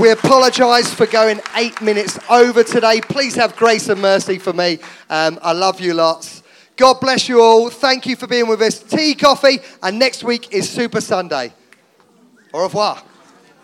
We 0.00 0.10
apologise 0.10 0.94
for 0.94 1.06
going 1.06 1.40
eight 1.56 1.82
minutes 1.82 2.16
over 2.30 2.62
today. 2.62 3.00
Please 3.00 3.34
have 3.34 3.56
grace 3.56 3.88
and 3.88 4.00
mercy 4.00 4.38
for 4.38 4.52
me. 4.52 4.78
Um, 5.10 5.40
I 5.42 5.52
love 5.52 5.80
you 5.80 5.94
lots. 5.94 6.43
God 6.76 7.00
bless 7.00 7.28
you 7.28 7.40
all. 7.40 7.70
Thank 7.70 8.06
you 8.06 8.16
for 8.16 8.26
being 8.26 8.48
with 8.48 8.60
us. 8.60 8.80
Tea, 8.80 9.14
coffee, 9.14 9.58
and 9.82 9.98
next 9.98 10.24
week 10.24 10.52
is 10.52 10.68
Super 10.68 11.00
Sunday. 11.00 11.52
Au 12.52 12.62
revoir. 12.62 13.02